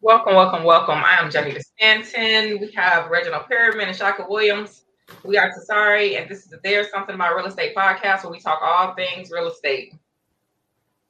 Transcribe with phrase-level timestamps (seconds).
[0.00, 1.04] Welcome, welcome, welcome.
[1.04, 2.60] I am Jenny Stanton.
[2.60, 4.84] We have Reginald Perriman and Shaka Williams.
[5.22, 8.40] We are Tasari, and this is the There's Something About Real Estate podcast where we
[8.40, 9.92] talk all things real estate.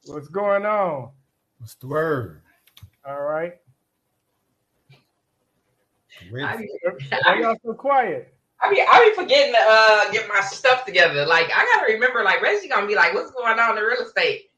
[0.09, 1.11] What's going on?
[1.59, 2.41] What's the word?
[3.05, 3.53] All right.
[6.31, 6.67] Wait, I be,
[7.23, 8.33] Why y'all so quiet?
[8.61, 11.25] I be, I be forgetting to uh, get my stuff together.
[11.25, 13.83] Like, I got to remember, like, Reggie going to be like, what's going on in
[13.83, 14.49] real estate?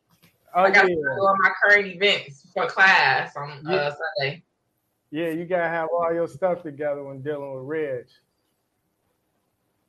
[0.56, 3.94] Oh I got to yeah, do all my current events for class on uh, Yeah.
[4.20, 4.44] Sunday.
[5.12, 5.30] yeah.
[5.30, 8.06] You gotta have all your stuff together when dealing with Reg.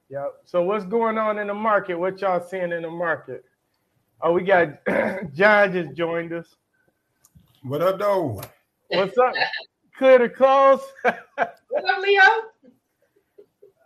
[0.09, 0.35] Yep.
[0.45, 1.97] So what's going on in the market?
[1.99, 3.45] What y'all seeing in the market?
[4.23, 4.85] Oh, we got
[5.35, 6.47] John just joined us.
[7.63, 8.41] what up, though?
[8.89, 9.35] What's up?
[9.99, 10.81] Clear to Close.
[11.75, 12.23] What up, Leo?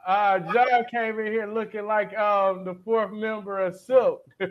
[0.07, 4.23] Uh, John came in here looking like um the fourth member of Silk.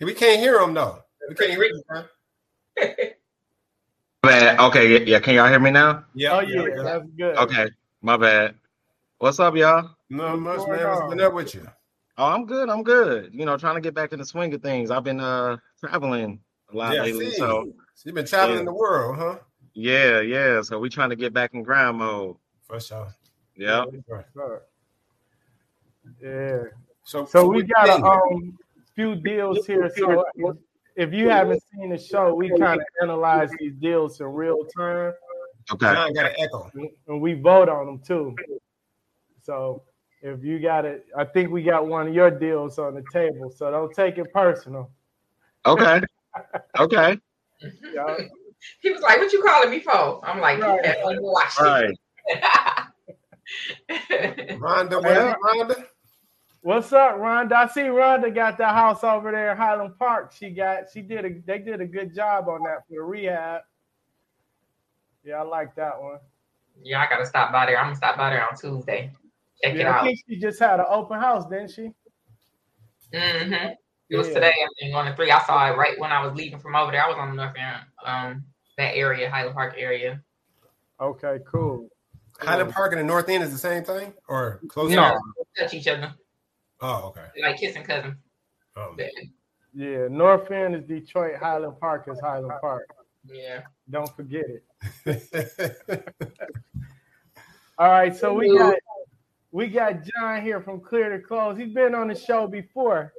[0.00, 0.98] We can't hear him though.
[1.28, 1.82] We can't hear him.
[1.88, 2.86] huh?
[4.22, 4.58] Bad.
[4.58, 5.20] Okay, yeah, yeah.
[5.20, 6.04] Can y'all hear me now?
[6.12, 7.36] Yeah, oh yeah, that's good.
[7.36, 7.68] Okay,
[8.00, 8.56] my bad.
[9.18, 9.90] What's up, y'all?
[10.10, 10.88] No much, going man.
[10.88, 11.10] What's on?
[11.10, 11.68] been up with you?
[12.18, 12.68] Oh, I'm good.
[12.68, 13.30] I'm good.
[13.32, 14.90] You know, trying to get back in the swing of things.
[14.90, 16.40] I've been uh traveling
[16.72, 17.36] a lot Yeah, lately, see.
[17.38, 18.64] so So you've been traveling Yeah.
[18.66, 19.38] the world, huh?
[19.74, 20.60] yeah, yeah.
[20.62, 22.36] So we trying to get back in grind mode.
[22.64, 23.08] For sure.
[23.56, 23.84] Yeah.
[26.20, 26.58] Yeah.
[27.04, 28.58] So, So we what got a um
[28.94, 29.90] few deals here.
[29.96, 30.24] So
[30.96, 35.14] if you haven't seen the show, we kind of analyze these deals in real time
[35.72, 35.86] Okay.
[35.92, 36.70] John got an echo.
[37.06, 38.36] and we vote on them too.
[39.42, 39.82] So
[40.22, 43.52] if you got it, I think we got one of your deals on the table.
[43.54, 44.90] So don't take it personal.
[45.66, 46.00] Okay.
[46.78, 47.18] Okay.
[47.94, 48.16] y'all.
[48.80, 50.80] He was like, "What you calling me for?" I'm like, Right.
[50.84, 51.90] "Yeah, let me watch All right.
[52.26, 52.44] it."
[54.60, 55.84] Rhonda, what up, Rhonda?
[56.60, 57.52] What's up, Rhonda?
[57.52, 60.32] I see Rhonda got the house over there in Highland Park.
[60.32, 63.62] She got she did a they did a good job on that for the rehab.
[65.24, 66.18] Yeah, I like that one.
[66.82, 67.78] yeah, I gotta stop by there.
[67.78, 69.10] I'm gonna stop by there on Tuesday.
[69.62, 70.04] Check it Yeah, I out.
[70.04, 71.90] think she just had an open house, didn't she?
[73.14, 73.52] hmm
[74.10, 74.34] It was Yeah.
[74.34, 75.30] today, I think, on the three.
[75.30, 77.02] I saw it right when I was leaving from over there.
[77.04, 78.44] I was on the north end, um,
[78.76, 80.22] that area, Highland Park area.
[81.00, 81.88] Okay, cool.
[82.40, 84.90] Highland Park and the North End is the same thing, or close?
[84.90, 85.20] No, enough?
[85.56, 86.12] touch each other
[86.80, 87.26] Oh, okay.
[87.40, 88.16] like kissing cousins.
[88.76, 88.98] Um,
[89.74, 92.88] Yeah, North End is Detroit, Highland Park is Highland Park.
[93.24, 93.62] Yeah.
[93.88, 94.44] Don't forget
[95.06, 96.14] it.
[97.78, 98.74] All right, so we got
[99.52, 101.58] we got John here from Clear to Close.
[101.58, 103.12] He's been on the show before,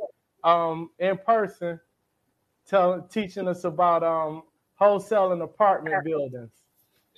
[0.44, 1.80] um, in person,
[2.68, 4.44] tell, teaching us about um
[4.82, 6.52] wholesaling apartment buildings.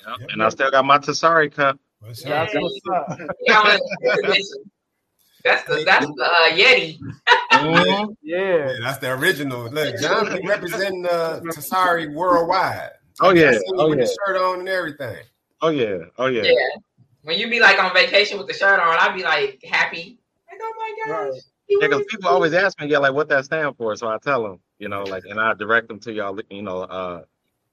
[0.06, 0.30] Yep.
[0.32, 1.80] And I still got my Tasari cup.
[2.02, 2.44] What's Yeah.
[2.44, 2.50] up?
[2.52, 3.20] That's what's up.
[3.42, 3.78] Yeah,
[5.44, 6.98] that's the that's the uh, Yeti.
[7.54, 8.16] Mhm.
[8.24, 9.70] Yeah, Yeah, that's the original.
[9.70, 12.92] Look, John been representing uh, Tasari worldwide.
[13.22, 13.50] Oh yeah.
[13.50, 14.06] I seen you Oh with yeah.
[14.06, 15.24] the shirt on and everything.
[15.62, 15.98] Oh yeah.
[16.18, 16.44] Oh yeah.
[16.44, 16.54] Yeah.
[17.26, 20.20] When you be like on vacation with the shirt on, I'd be like happy.
[20.52, 21.34] Like, oh my gosh.
[21.34, 21.42] Right.
[21.66, 23.96] he Yeah, because people always ask me, yeah, like what that stand for.
[23.96, 26.84] So I tell them, you know, like, and I direct them to y'all, you know,
[26.84, 27.24] uh,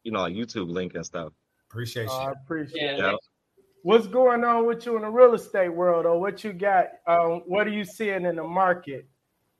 [0.04, 1.34] you know, a YouTube link and stuff.
[1.70, 2.32] Appreciate Oh, I you.
[2.32, 3.10] appreciate Yeah.
[3.10, 3.20] it.
[3.82, 6.86] What's going on with you in the real estate world, or what you got?
[7.06, 9.06] Um, what are you seeing in the market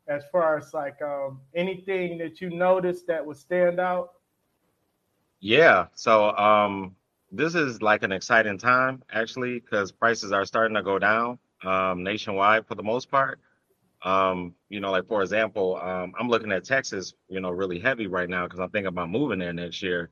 [0.09, 4.13] as far as like um, anything that you noticed that would stand out?
[5.41, 5.89] Yeah.
[5.97, 6.97] So um
[7.33, 12.05] this is like an exciting time actually because prices are starting to go down um
[12.05, 13.41] nationwide for the most part.
[14.05, 18.09] Um, you know, like for example, um, I'm looking at Texas, you know, really heavy
[18.09, 20.11] right now because I'm thinking about moving there next year.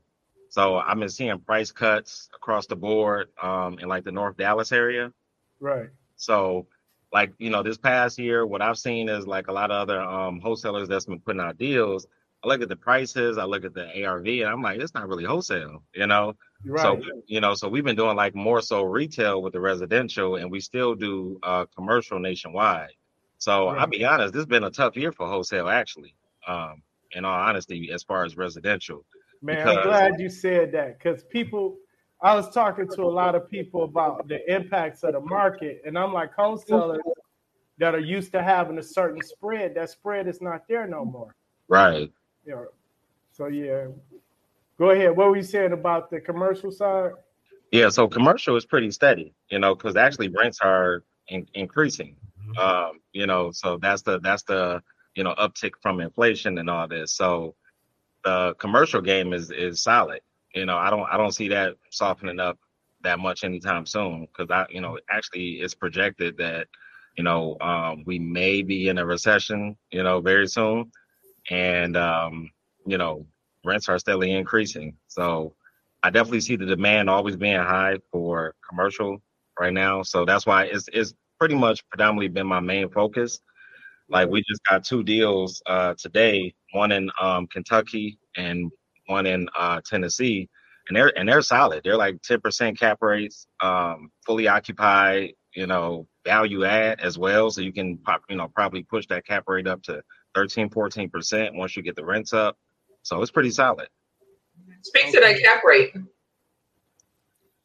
[0.49, 4.71] So I've been seeing price cuts across the board um in like the North Dallas
[4.71, 5.13] area.
[5.59, 5.89] Right.
[6.15, 6.67] So,
[7.13, 10.01] like you know, this past year, what I've seen is like a lot of other
[10.01, 12.07] um, wholesalers that's been putting out deals.
[12.43, 15.07] I look at the prices, I look at the ARV, and I'm like, it's not
[15.07, 16.35] really wholesale, you know.
[16.65, 16.81] Right.
[16.81, 20.49] So you know, so we've been doing like more so retail with the residential, and
[20.51, 22.89] we still do uh, commercial nationwide.
[23.37, 26.15] So I'll be honest, this has been a tough year for wholesale, actually.
[26.47, 26.81] Um,
[27.13, 29.05] in all honesty, as far as residential.
[29.41, 31.77] Man, because- I'm glad you said that because people,
[32.21, 35.97] I was talking to a lot of people about the impacts of the market, and
[35.97, 37.01] I'm like, wholesalers
[37.79, 41.35] that are used to having a certain spread, that spread is not there no more.
[41.67, 42.11] Right.
[42.45, 42.65] You know,
[43.31, 43.87] so yeah.
[44.77, 45.15] Go ahead.
[45.15, 47.11] What were you saying about the commercial side?
[47.71, 52.15] Yeah, so commercial is pretty steady, you know, because actually rents are in- increasing.
[52.57, 54.81] Um, you know, so that's the that's the
[55.15, 57.15] you know uptick from inflation and all this.
[57.15, 57.55] So,
[58.23, 60.21] the commercial game is is solid.
[60.53, 62.57] You know, I don't I don't see that softening up
[63.03, 66.67] that much anytime soon because I you know actually it's projected that
[67.17, 70.91] you know um, we may be in a recession you know very soon,
[71.49, 72.49] and um,
[72.85, 73.25] you know
[73.63, 74.95] rents are steadily increasing.
[75.07, 75.55] So
[76.03, 79.21] I definitely see the demand always being high for commercial
[79.59, 80.03] right now.
[80.03, 83.39] So that's why it's it's pretty much predominantly been my main focus.
[84.09, 88.71] Like we just got two deals uh, today, one in um, Kentucky and
[89.07, 90.49] one in uh, Tennessee,
[90.87, 91.81] and they're and they're solid.
[91.83, 95.33] They're like ten percent cap rates, um, fully occupied.
[95.55, 99.25] You know, value add as well, so you can pop, you know probably push that
[99.25, 100.01] cap rate up to
[100.35, 102.57] 13, 14 percent once you get the rents up.
[103.03, 103.87] So it's pretty solid.
[104.81, 105.93] Speak to that cap rate.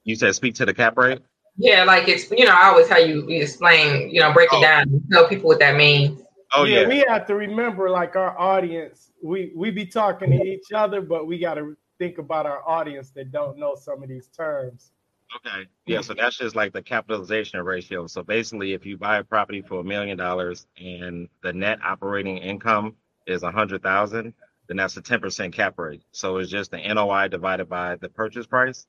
[0.04, 1.20] You said speak to the cap rate.
[1.56, 4.56] Yeah, like it's you know I always how you, you explain you know break it
[4.56, 4.60] oh.
[4.62, 6.20] down tell people what that means.
[6.52, 6.82] Oh yeah.
[6.82, 9.10] yeah, we have to remember like our audience.
[9.22, 13.10] We we be talking to each other, but we got to think about our audience
[13.10, 14.92] that don't know some of these terms.
[15.34, 15.66] Okay.
[15.86, 16.02] Yeah.
[16.02, 18.06] So that's just like the capitalization ratio.
[18.06, 22.38] So basically, if you buy a property for a million dollars and the net operating
[22.38, 22.94] income
[23.26, 24.34] is a hundred thousand,
[24.68, 26.02] then that's a 10% cap rate.
[26.12, 28.86] So it's just the NOI divided by the purchase price.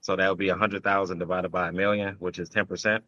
[0.00, 3.00] So that would be a hundred thousand divided by a million, which is 10%.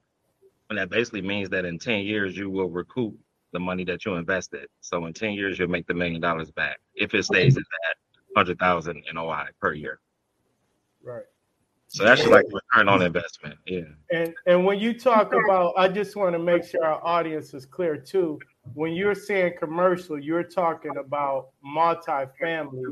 [0.68, 3.16] And that basically means that in 10 years, you will recoup
[3.52, 4.66] the money that you invested.
[4.80, 7.96] So in 10 years, you'll make the million dollars back if it stays at that
[8.36, 9.98] hundred thousand NOI per year.
[11.02, 11.24] Right.
[11.96, 13.58] So that's just like return on investment.
[13.64, 13.84] Yeah.
[14.12, 17.64] And and when you talk about, I just want to make sure our audience is
[17.64, 18.38] clear too.
[18.75, 22.82] When you're saying commercial, you're talking about multi-family,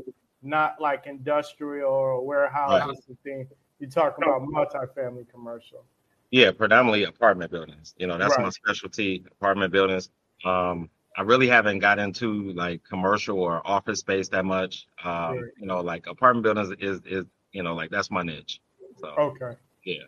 [0.41, 3.07] not like industrial or warehouses right.
[3.07, 3.47] and things.
[3.77, 5.85] You're talking about multi-family commercial.
[6.31, 7.93] Yeah, predominantly apartment buildings.
[7.97, 8.45] You know, that's right.
[8.45, 10.09] my specialty, apartment buildings.
[10.43, 14.87] Um, I really haven't got into like commercial or office space that much.
[15.03, 18.61] Um, You know, like apartment buildings is is you know like that's my niche.
[18.99, 20.03] So okay, yeah.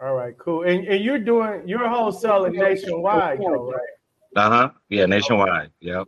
[0.00, 0.62] All right, cool.
[0.62, 3.80] And and you're doing you're wholesaling nationwide, though, right?
[4.36, 4.70] Uh huh.
[4.88, 5.70] Yeah, nationwide.
[5.80, 6.06] Yep.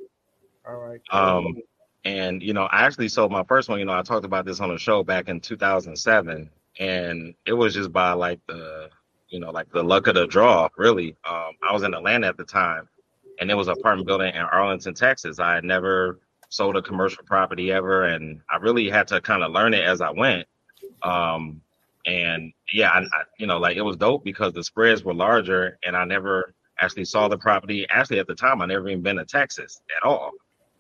[0.67, 1.01] All right.
[1.11, 1.21] Cool.
[1.21, 1.57] Um,
[2.05, 3.79] and you know, I actually sold my first one.
[3.79, 7.75] You know, I talked about this on the show back in 2007, and it was
[7.75, 8.91] just by like the
[9.29, 10.69] you know like the luck of the draw.
[10.77, 12.89] Really, um, I was in Atlanta at the time
[13.39, 15.39] and it was an apartment building in Arlington, Texas.
[15.39, 19.53] I had never sold a commercial property ever, and I really had to kind of
[19.53, 20.47] learn it as I went.
[21.03, 21.61] Um,
[22.07, 25.79] and yeah, I, I, you know, like it was dope because the spreads were larger,
[25.85, 27.87] and I never actually saw the property.
[27.89, 30.33] Actually, at the time, I never even been to Texas at all.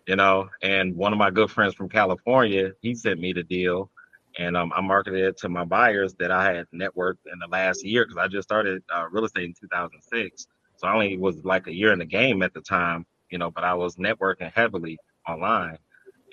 [0.06, 3.90] You know, and one of my good friends from California, he sent me the deal,
[4.38, 7.84] and um, I marketed it to my buyers that I had networked in the last
[7.84, 10.46] year because I just started uh, real estate in 2006
[10.76, 13.50] so I only was like a year in the game at the time, you know,
[13.50, 15.78] but I was networking heavily online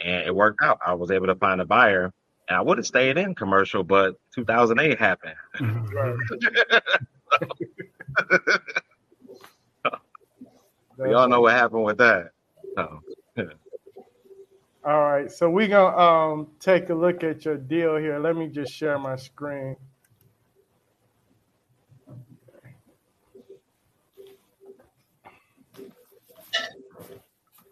[0.03, 0.79] and it worked out.
[0.85, 2.11] I was able to find a buyer
[2.49, 5.35] and I would have stayed in commercial, but 2008 happened.
[10.97, 12.31] we all know what happened with that.
[12.75, 12.99] So,
[14.85, 18.19] All right, so we're gonna um, take a look at your deal here.
[18.19, 19.77] Let me just share my screen.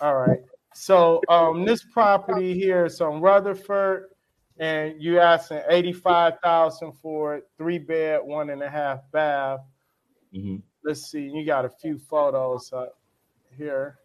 [0.00, 0.40] All right.
[0.74, 4.08] So um this property here is on Rutherford
[4.58, 9.60] and you asking 85,000 for it, three bed, one and a half bath.
[10.34, 10.56] Mm-hmm.
[10.84, 12.96] Let's see, you got a few photos up
[13.56, 13.99] here.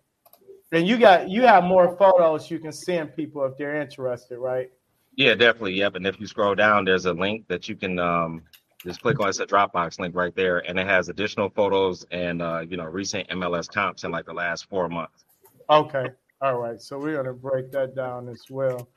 [0.72, 4.72] And you got you have more photos you can send people if they're interested, right?
[5.16, 5.74] Yeah, definitely.
[5.74, 5.96] Yep.
[5.96, 8.42] And if you scroll down, there's a link that you can um,
[8.84, 9.30] just click on.
[9.30, 12.86] It's a Dropbox link right there, and it has additional photos and uh, you know
[12.86, 15.26] recent MLS comps in like the last four months.
[15.70, 16.08] Okay.
[16.42, 16.82] All right.
[16.82, 18.90] So we're gonna break that down as well.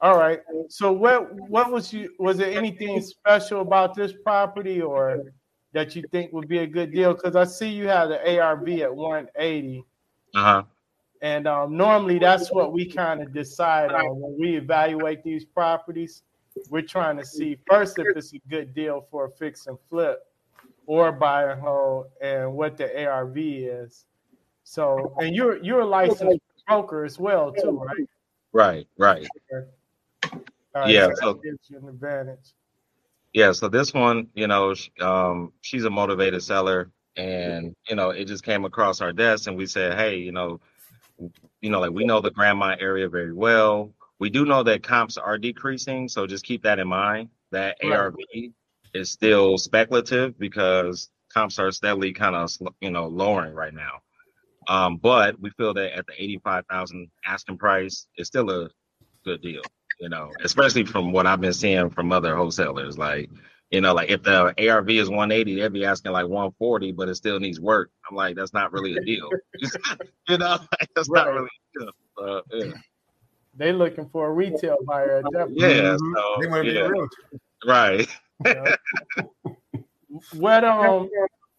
[0.00, 0.40] All right.
[0.68, 5.32] So what what was you was there anything special about this property or
[5.72, 7.14] that you think would be a good deal?
[7.14, 9.84] Because I see you have the ARV at 180.
[10.34, 10.62] Uh-huh.
[11.24, 16.22] And um, normally that's what we kind of decide on when we evaluate these properties.
[16.68, 20.18] We're trying to see first if it's a good deal for a fix and flip
[20.84, 24.04] or buy and hold and what the ARV is.
[24.64, 28.06] So, and you're you're a licensed broker as well too, right?
[28.52, 29.26] Right, right.
[29.50, 32.52] right yeah, so, you an advantage.
[33.32, 38.26] Yeah, so this one, you know, um, she's a motivated seller, and you know, it
[38.26, 40.60] just came across our desk, and we said, hey, you know,
[41.60, 43.92] you know, like we know the Grandmont area very well.
[44.20, 47.28] we do know that comps are decreasing, so just keep that in mind.
[47.50, 47.92] That Right.
[47.92, 48.16] ARV
[48.94, 54.00] is still speculative because comps are steadily kind of you know lowering right now.
[54.68, 58.70] Um, but we feel that at the eighty-five thousand asking price is still a
[59.24, 59.62] good deal.
[60.00, 62.98] You know, especially from what I've been seeing from other wholesalers.
[62.98, 63.30] Like,
[63.74, 66.92] you know, like if the ARV is one eighty, they'd be asking like one forty,
[66.92, 67.90] but it still needs work.
[68.08, 69.28] I'm like, that's not really a deal.
[70.28, 71.90] you know, like, that's not really a deal.
[72.16, 72.72] Uh, yeah.
[73.56, 75.18] They looking for a retail buyer.
[75.18, 75.24] at.
[75.50, 75.98] Yeah, Mhm.
[75.98, 76.84] so, they want to be yeah.
[76.84, 77.16] a realtor.
[77.66, 78.08] Right.
[78.46, 78.76] Yeah.
[80.32, 81.10] what um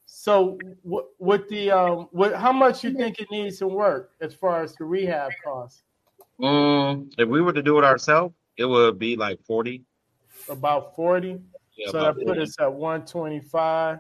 [0.05, 4.33] so what with the um what how much you think it needs to work as
[4.33, 5.83] far as the rehab costs
[6.39, 9.83] Mm, if we were to do it ourselves, it would be like 40.
[10.49, 11.39] about 40
[11.75, 12.41] Yeah, so about that put 40.
[12.41, 13.99] us at 125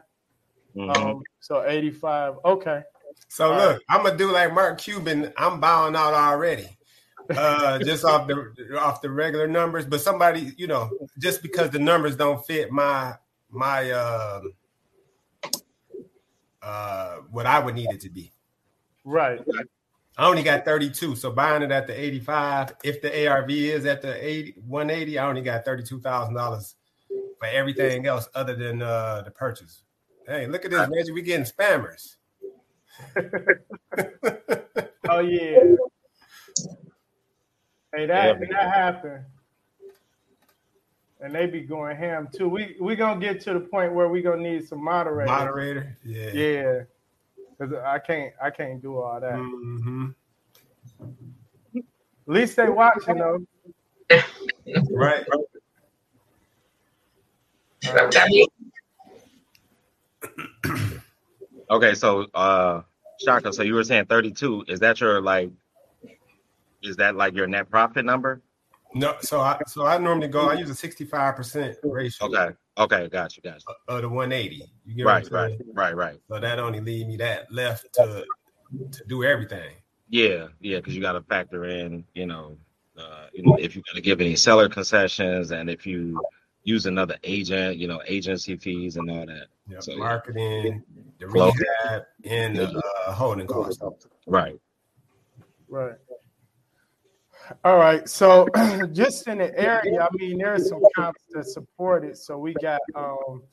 [0.75, 0.89] Mhm.
[0.95, 2.83] um so 85 okay
[3.29, 5.33] So All look, I'm gonna do like Mark Cuban.
[5.37, 6.77] I'm bowing out already,
[7.35, 9.85] uh, just off the off the regular numbers.
[9.85, 13.15] But somebody, you know, just because the numbers don't fit my
[13.49, 14.41] my uh,
[16.61, 18.31] uh, what I would need it to be.
[19.03, 19.41] right
[20.17, 22.75] I only got 32, so buying it at the 85.
[22.83, 26.75] If the ARV is at the 80, 180, I only got 32 thousand dollars
[27.39, 29.83] for everything else other than uh, the purchase.
[30.27, 31.11] Hey, look at this, Reggie.
[31.11, 32.15] We getting spammers.
[35.09, 35.59] oh yeah
[37.93, 38.47] hey that Yeah.
[38.51, 39.25] that happened
[41.19, 44.21] and they be going ham too we we gonna get to the point where we
[44.21, 46.31] gonna need some moderators Moderator, yeah.
[46.31, 46.79] yeah
[47.59, 50.07] because i can't i can't do all that hmm
[51.75, 51.83] At
[52.27, 53.39] least they watching though.
[54.91, 55.23] Right.
[57.93, 58.49] That- that means-
[61.69, 62.81] Okay, so uh
[63.23, 64.65] Shaka, so you were saying 32.
[64.67, 65.49] Is that your like
[66.83, 68.41] is that like your net profit number?
[68.93, 70.49] No, so I so I normally go.
[70.49, 72.55] I use a sixty-five percent ratio Okay.
[72.77, 73.65] Okay, gotcha, gotcha.
[73.65, 74.69] got of the one eighty.
[74.85, 76.19] You get Right, right, right, right.
[76.29, 78.25] So that only leave me that left to
[78.91, 79.75] to do everything.
[80.09, 82.57] Yeah, yeah, because you got to factor in, you know,
[82.97, 86.21] uh, you know, if you're going to give any seller concessions, and if you
[86.65, 89.47] use another agent, you know, agency fees and all that.
[89.69, 89.83] Yep.
[89.83, 89.97] So, yeah.
[89.99, 90.83] Marketing,
[91.19, 91.51] the Flow.
[91.51, 93.81] rehab, and the uh, holding cost.
[94.27, 94.59] Right.
[95.69, 95.95] Right.
[97.63, 98.09] All right.
[98.09, 98.47] So
[98.91, 102.17] just in the area, I mean, there are some comps that support it.
[102.17, 103.43] So we got um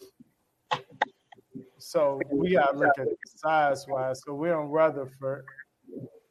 [1.78, 4.22] so we gotta look at size wise.
[4.24, 5.44] So we're on Rutherford.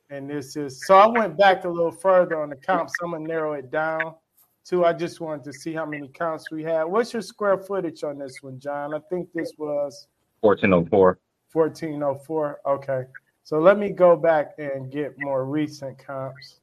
[0.09, 2.93] And this is so I went back a little further on the comps.
[3.03, 4.15] I'm gonna narrow it down
[4.65, 6.83] to I just wanted to see how many comps we had.
[6.83, 8.93] What's your square footage on this one, John?
[8.93, 10.07] I think this was
[10.41, 11.19] 1404.
[11.53, 12.61] 1404.
[12.65, 13.03] Okay.
[13.43, 16.59] So let me go back and get more recent comps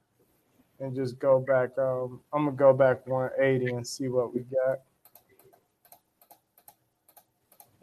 [0.80, 1.76] and just go back.
[1.76, 4.78] Um, I'm gonna go back 180 and see what we got.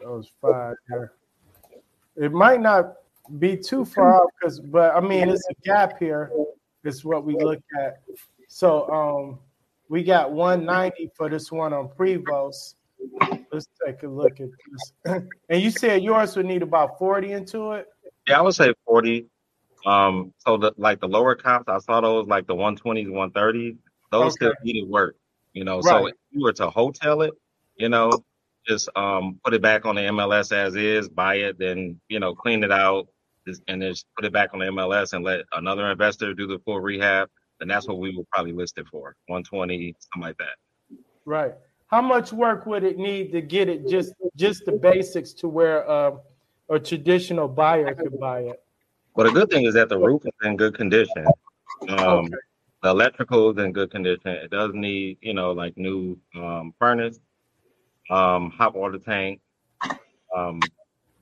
[0.00, 1.12] Those five here.
[2.16, 2.94] It might not
[3.38, 6.30] be too far off because, but I mean, it's a gap here.
[6.84, 8.02] It's what we look at.
[8.48, 9.38] So um,
[9.88, 12.74] we got 190 for this one on Prevost.
[13.52, 14.92] Let's take a look at this.
[15.48, 17.86] and you said yours would need about 40 into it.
[18.26, 19.26] Yeah, I would say 40.
[19.84, 23.76] Um, so the like the lower comps, I saw those like the 120s, 130s.
[24.10, 24.56] Those still Okay.
[24.64, 25.16] needed work,
[25.52, 25.80] you know.
[25.80, 27.34] So if you were to wholetail it,
[27.76, 28.24] you know,
[28.66, 32.34] just um put it back on the MLS as is, buy it, then you know,
[32.34, 33.06] clean it out,
[33.46, 36.58] and then just put it back on the MLS and let another investor do the
[36.64, 37.28] full rehab.
[37.58, 40.56] Then that's what we will probably list it for, 120, something like that.
[41.24, 41.54] Right.
[41.88, 45.88] How much work would it need to get it just just the basics to where
[45.88, 46.16] uh,
[46.68, 48.62] a traditional buyer could buy it?
[49.14, 51.26] But the good thing is that the roof is in good condition.
[51.88, 52.34] Um, Okay.
[52.82, 54.30] The electrical is in good condition.
[54.30, 57.18] It does need, you know, like new um, furnace,
[58.10, 59.40] um, hot water tank.
[60.36, 60.60] Um,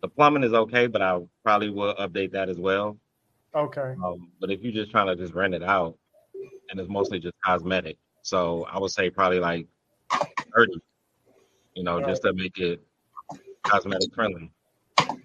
[0.03, 2.99] the plumbing is okay, but I probably will update that as well.
[3.55, 3.95] Okay.
[4.05, 5.97] Um, but if you're just trying to just rent it out,
[6.71, 9.67] and it's mostly just cosmetic, so I would say probably like
[10.55, 10.73] 30,
[11.75, 12.83] you know, just to make it
[13.63, 14.51] cosmetic friendly.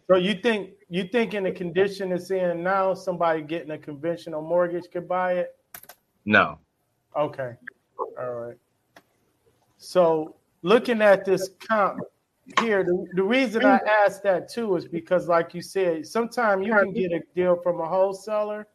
[0.08, 4.42] So you think you think in the condition it's in now, somebody getting a conventional
[4.42, 5.56] mortgage could buy it?
[6.26, 6.60] No.
[7.16, 7.54] Okay.
[8.20, 8.58] All right.
[9.78, 12.02] So looking at this comp
[12.60, 16.74] here, the, the reason I asked that too is because, like you said, sometimes you
[16.74, 18.68] can get a deal from a wholesaler,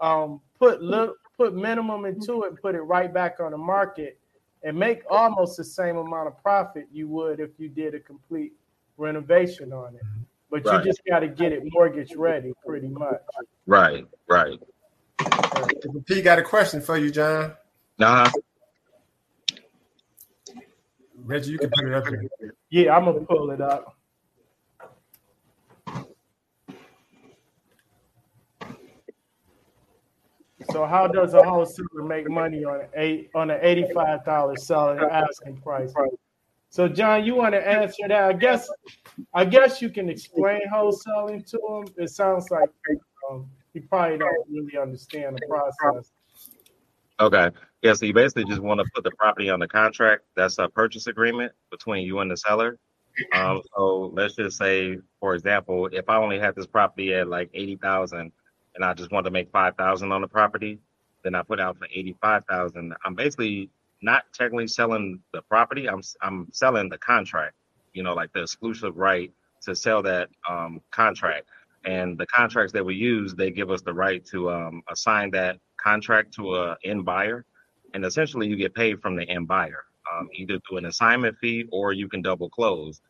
[0.00, 4.18] um, put little, put minimum into it, put it right back on the market,
[4.62, 8.52] and make almost the same amount of profit you would if you did a complete
[8.98, 10.02] renovation on it.
[10.50, 10.84] But Right.
[10.84, 13.22] you just got to get it mortgage ready, pretty much.
[13.66, 14.06] Right.
[14.28, 14.60] Right.
[16.04, 17.54] P got a question for you, John.
[17.98, 18.30] Uh-huh.
[21.24, 22.28] Reggie, you can put it up here.
[22.68, 23.96] Yeah, I'm gonna pull it up.
[30.72, 35.58] So how does a wholesaler make money on eight on an eighty-five dollar selling asking
[35.58, 35.92] price?
[36.70, 38.24] So John, you want to answer that?
[38.24, 38.70] I guess
[39.34, 41.94] I guess you can explain wholesaling to him.
[41.96, 42.70] It sounds like
[43.30, 46.12] um, he probably don't really understand the process.
[47.18, 47.50] Okay.
[47.82, 50.24] Yeah, so you basically just want to put the property on the contract.
[50.36, 52.78] That's a purchase agreement between you and the seller.
[53.32, 57.50] Um, so let's just say, for example, if I only had this property at like
[57.52, 58.32] eighty thousand
[58.74, 60.78] and I just want to make five thousand on the property,
[61.22, 62.94] then I put out for eighty-five thousand.
[63.04, 63.70] I'm basically
[64.02, 65.88] not technically selling the property.
[65.88, 67.54] I'm I'm selling the contract.
[67.92, 71.48] You know, like the exclusive right to sell that um, contract.
[71.84, 75.58] And the contracts that we use, they give us the right to um, assign that
[75.82, 77.46] contract to a end buyer,
[77.94, 81.66] and essentially you get paid from the end buyer, um, either through an assignment fee
[81.72, 83.00] or you can double close.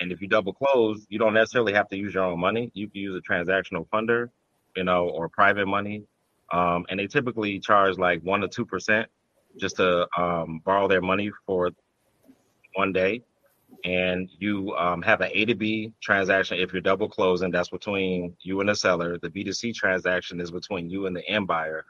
[0.00, 2.70] And if you double close, you don't necessarily have to use your own money.
[2.74, 4.28] You can use a transactional funder,
[4.76, 6.04] you know, or private money.
[6.52, 9.08] Um, and they typically charge like one to two percent
[9.58, 11.70] just to um, borrow their money for
[12.74, 13.22] one day.
[13.84, 17.50] And you um, have an A to B transaction if you're double closing.
[17.50, 19.18] That's between you and the seller.
[19.18, 21.84] The B to C transaction is between you and the end buyer.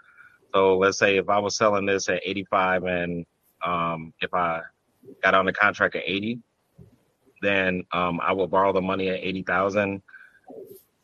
[0.55, 3.27] So let's say if I was selling this at 85 and
[3.65, 4.63] um, if I
[5.23, 6.41] got on the contract at 80,
[7.43, 10.03] then um, I will borrow the money at 80,000.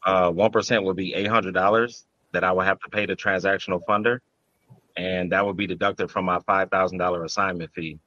[0.04, 4.18] Uh, 1% would be $800 that I would have to pay the transactional funder.
[4.96, 7.98] And that would be deducted from my $5,000 assignment fee.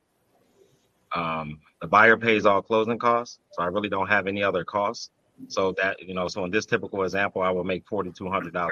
[1.16, 3.40] Um, the buyer pays all closing costs.
[3.52, 5.10] So I really don't have any other costs.
[5.48, 8.70] So that, you know, so in this typical example, I will make $4,200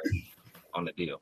[0.74, 1.22] on the deal.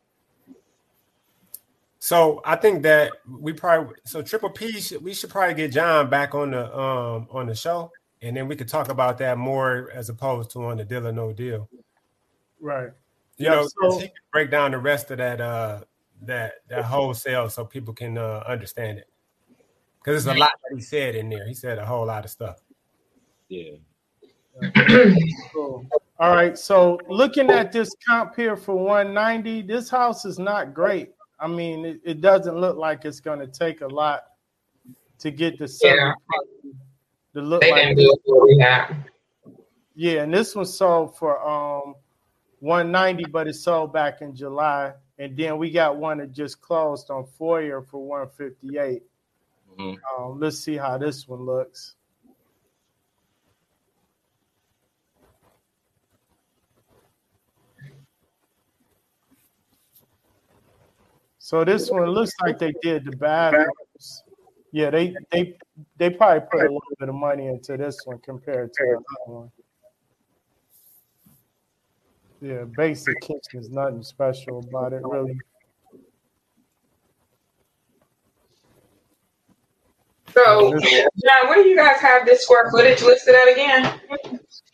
[2.04, 6.36] So I think that we probably so Triple P we should probably get John back
[6.36, 10.10] on the um on the show, and then we could talk about that more as
[10.10, 11.70] opposed to on the deal or no deal.
[12.64, 12.92] Right.
[13.38, 15.82] You know, so, he can break down the rest of that uh
[16.22, 19.10] that that wholesale so people can uh, understand it.
[20.00, 21.46] Because there's a lot that he said in there.
[21.46, 22.62] He said a whole lot of stuff.
[23.50, 23.74] Yeah.
[25.54, 25.86] cool.
[26.20, 26.58] All right.
[26.58, 31.12] So looking at this comp here for 190, this house is not great.
[31.40, 34.24] I mean, it, it doesn't look like it's going to take a lot
[35.20, 36.14] to get the Yeah.
[37.34, 39.06] to look They like didn't do it what we had.
[39.96, 41.96] Yeah, and this one sold for um
[42.64, 44.94] 190, but it sold back in July.
[45.20, 49.04] And then we got one that just closed on Foyer for 158.
[49.78, 49.98] Mhm.
[50.18, 51.96] Um, let's see how this one looks.
[61.38, 64.24] So this one looks like they did the bathrooms.
[64.72, 65.58] Yeah, they they
[65.98, 69.34] they probably put a little bit of money into this one compared to the other
[69.34, 69.52] one.
[72.44, 75.40] Yeah, basic kitchen is nothing special about it, really.
[80.34, 83.98] So, John, where do you guys have this square footage listed at again?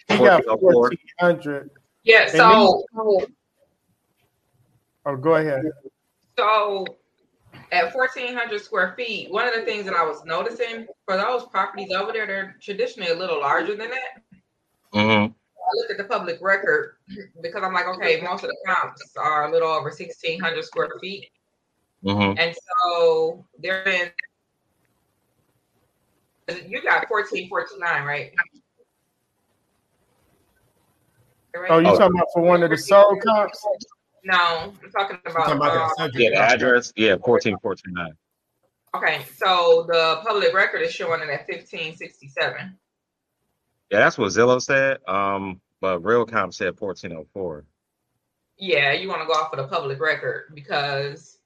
[0.07, 1.69] He got fourteen hundred.
[2.01, 2.83] Yeah, so
[5.05, 5.61] Oh, go ahead.
[6.39, 6.87] so
[7.71, 11.45] at fourteen hundred square feet, one of the things that I was noticing for those
[11.45, 14.23] properties over there, they're traditionally a little larger than that.
[14.95, 15.33] Mm-hmm.
[15.69, 16.95] I looked at the public record
[17.41, 20.89] because I'm like, okay, most of the comps are a little over sixteen hundred square
[21.01, 21.29] feet,
[22.03, 22.39] Mm-hmm.
[22.39, 22.55] and
[22.87, 24.09] so they're in.
[26.67, 28.31] You got fourteen fourteen nine, right?
[31.55, 31.69] Right?
[31.71, 33.65] Oh, you talking about for one of the soul comps?
[34.23, 34.35] No,
[34.83, 35.33] I'm talking about.
[35.45, 36.11] talking about uh, that.
[36.13, 36.93] Yeah, the address.
[36.95, 38.13] Yeah, fourteen fourteen nine.
[38.95, 42.77] okay, so the public record is showing it at fifteen sixty seven.
[43.89, 44.99] Yeah, that's what Zillow said.
[45.07, 47.65] Um, but Realcomp said fourteen oh four.
[48.57, 51.37] Yeah, you want to go off of the public record because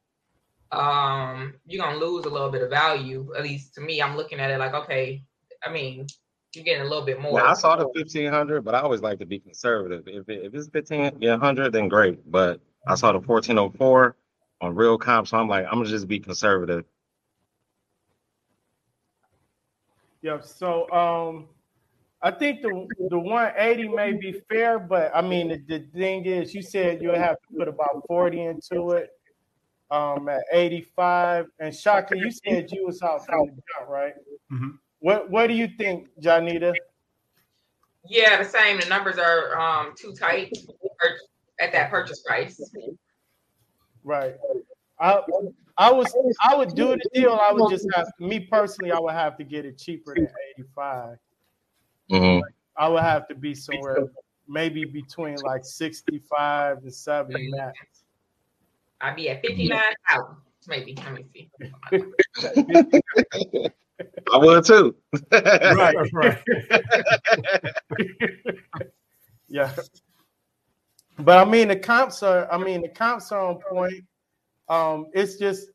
[0.71, 3.32] um you're gonna lose a little bit of value.
[3.38, 5.23] At least to me, I'm looking at it like, okay,
[5.63, 6.08] I mean,
[6.53, 7.39] you're getting a little bit more.
[7.39, 10.08] Yeah, I saw the fifteen hundred, but I always like to be conservative.
[10.08, 12.29] If it, if it's fifteen yeah, hundred, then great.
[12.29, 14.15] But I saw the fourteen oh four
[14.60, 16.86] on Realcomp, so I'm like, I'm gonna just be conservative.
[20.23, 20.45] Yep.
[20.45, 21.47] So um
[22.24, 26.54] I think the the 180 may be fair, but I mean the, the thing is,
[26.56, 29.10] you said you'll have to put about 40 into it.
[29.92, 34.14] Um, at 85, and Shaka, you said you was out from the jump, right?
[34.52, 34.70] Mm-hmm.
[35.00, 36.74] What What do you think, Janita?
[38.08, 38.80] Yeah, the same.
[38.80, 40.52] The numbers are um too tight
[41.60, 42.60] at that purchase price.
[44.04, 44.36] Right.
[45.00, 45.20] I
[45.78, 47.34] I was I would do the deal.
[47.34, 48.92] I would just have me personally.
[48.92, 51.18] I would have to get it cheaper than 85.
[52.12, 52.42] Mm-hmm.
[52.42, 54.08] Like, I would have to be somewhere
[54.48, 57.78] maybe between like 65 and 70 max.
[59.02, 60.18] I'd be at 59 mm-hmm.
[60.18, 60.38] out,
[60.68, 60.98] maybe.
[61.04, 61.50] Let me see.
[64.32, 64.96] I would too.
[65.32, 66.44] right, right.
[69.48, 69.72] yeah.
[71.20, 74.04] But I mean the comps are I mean the comps are on point.
[74.70, 75.70] Um it's just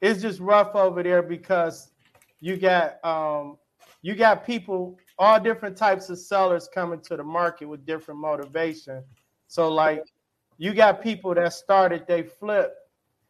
[0.00, 1.92] it's just rough over there because
[2.40, 3.56] you got um
[4.02, 9.04] you got people all different types of sellers coming to the market with different motivation.
[9.48, 10.02] So like
[10.56, 12.74] you got people that started they flip,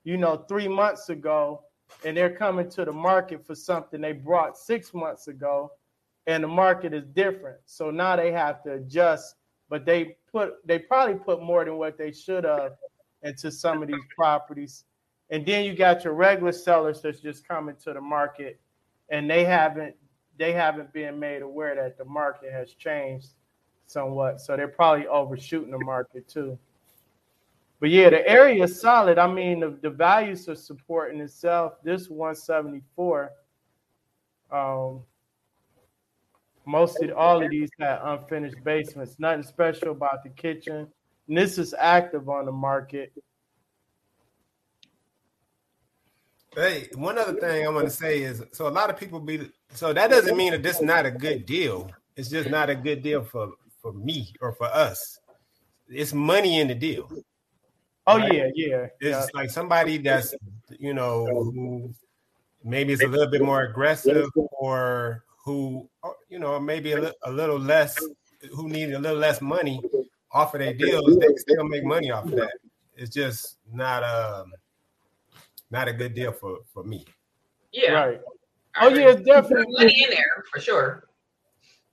[0.04, 1.64] you know, 3 months ago
[2.04, 5.72] and they're coming to the market for something they brought 6 months ago
[6.28, 7.58] and the market is different.
[7.66, 9.34] So now they have to adjust
[9.68, 12.76] but they put they probably put more than what they should have
[13.22, 14.84] into some of these properties.
[15.30, 18.60] And then you got your regular sellers that's just coming to the market
[19.08, 19.96] and they haven't
[20.40, 23.28] they haven't been made aware that the market has changed
[23.86, 24.40] somewhat.
[24.40, 26.58] So they're probably overshooting the market too.
[27.78, 29.18] But yeah, the area is solid.
[29.18, 31.74] I mean, the, the values are supporting itself.
[31.84, 33.30] This 174.
[34.50, 35.02] Um,
[36.64, 39.16] most of all of these had unfinished basements.
[39.18, 40.88] Nothing special about the kitchen.
[41.28, 43.12] And this is active on the market.
[46.54, 49.50] Hey, one other thing I want to say is so a lot of people be
[49.72, 51.90] so that doesn't mean that this is not a good deal.
[52.16, 55.20] It's just not a good deal for for me or for us.
[55.88, 57.08] It's money in the deal.
[58.06, 58.32] Oh Right.
[58.32, 59.26] yeah, yeah, It's yeah.
[59.34, 60.34] like somebody that's
[60.78, 61.94] you know who
[62.64, 65.88] maybe is a little bit more aggressive or who
[66.28, 67.96] you know maybe a, a little less
[68.52, 69.80] who need a little less money
[70.32, 71.16] off of their deals.
[71.16, 72.54] They still make money off of that.
[72.96, 74.52] It's just not um
[75.70, 77.06] not a good deal for for me.
[77.72, 77.92] Yeah.
[77.92, 78.20] Right.
[78.74, 79.02] I Oh agree.
[79.02, 79.74] yeah, it's definitely.
[79.76, 81.04] money in there for sure.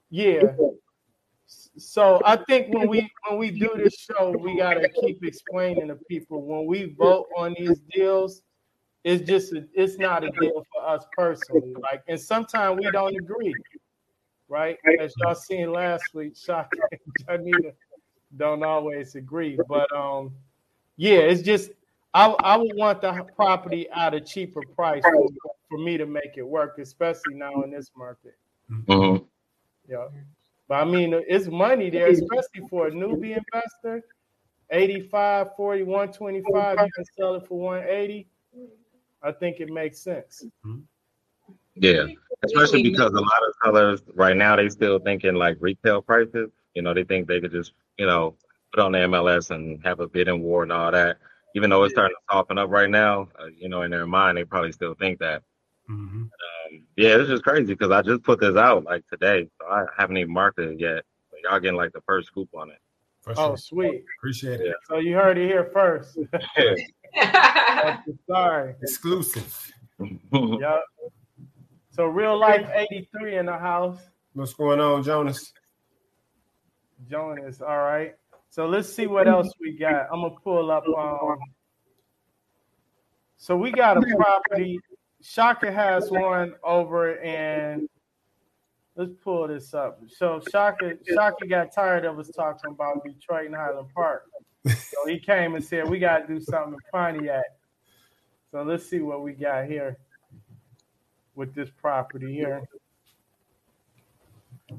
[0.09, 0.55] Yeah.
[1.77, 5.95] So I think when we when we do this show, we gotta keep explaining to
[5.95, 8.41] people when we vote on these deals,
[9.03, 11.73] it's just a, it's not a deal for us personally.
[11.81, 13.55] Like, and sometimes we don't agree,
[14.49, 14.77] right?
[14.99, 17.71] As y'all seen last week, Shaka and Janita
[18.35, 20.33] don't always agree, but um,
[20.97, 21.71] yeah, it's just
[22.13, 25.27] I I would want the property at a cheaper price for,
[25.69, 28.35] for me to make it work, especially now in this market.
[28.71, 29.25] Mhm.
[29.87, 30.07] Yeah.
[30.67, 34.03] But I mean, it's money there, especially for a newbie investor.
[34.69, 38.27] 85, 40, 125, you can sell it for 180.
[39.23, 40.45] I think it makes sense.
[41.75, 42.07] Yeah,
[42.43, 46.49] especially because a lot of sellers right now they still thinking like retail prices.
[46.73, 48.35] You know, they think they could just you know
[48.73, 51.17] put on the MLS and have a bidding war and all that.
[51.57, 54.37] Even though it's starting to soften up right now, uh, you know, in their mind
[54.37, 55.41] they probably still think that.
[55.89, 59.85] Um, yeah, it's just crazy because I just put this out like today, so I
[59.97, 61.03] haven't even marketed it yet.
[61.31, 62.77] But y'all getting like the first scoop on it.
[63.21, 63.57] For Oh, sure.
[63.57, 64.03] sweet.
[64.19, 64.75] Appreciate it.
[64.87, 66.19] So you heard it here first.
[68.29, 68.75] Sorry.
[68.83, 69.73] Exclusive.
[70.31, 70.81] Yep.
[71.89, 73.97] So real life 83 in the house.
[74.33, 75.51] What's going on, Jonas?
[77.09, 78.13] Jonas, all right.
[78.57, 80.07] So let's see what else we got.
[80.11, 80.83] I'm gonna pull up.
[80.87, 81.37] Um,
[83.35, 84.79] so we got a property.
[85.21, 87.87] Shaka has one over and
[88.95, 90.01] Let's pull this up.
[90.07, 94.23] So Shaka, Shaka got tired of us talking about Detroit and Highland Park.
[94.65, 97.43] So he came and said we got to do something in Pontiac.
[98.49, 99.97] So let's see what we got here
[101.35, 102.63] with this property here.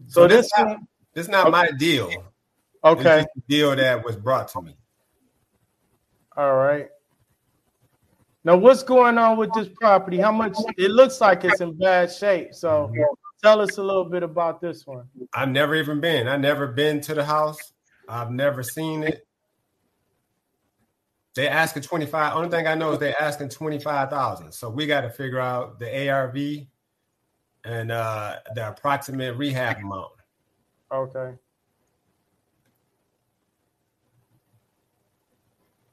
[0.09, 0.81] So this this not,
[1.15, 2.11] this is not my deal.
[2.85, 3.25] Okay.
[3.49, 4.77] deal that was brought to me.
[6.37, 6.89] All right.
[8.45, 10.19] Now, what's going on with this property?
[10.19, 10.57] How much?
[10.77, 12.55] It looks like it's in bad shape.
[12.55, 12.93] So,
[13.43, 15.09] tell us a little bit about this one.
[15.35, 16.29] I've never even been.
[16.29, 17.73] I've never been to the house.
[18.09, 19.27] I've never seen it.
[21.35, 22.35] They asking 25.
[22.35, 24.51] Only thing I know is they're asking 25,000.
[24.51, 26.67] So we got to figure out the ARV
[27.65, 30.13] and uh the approximate rehab amount.
[30.93, 31.35] Okay.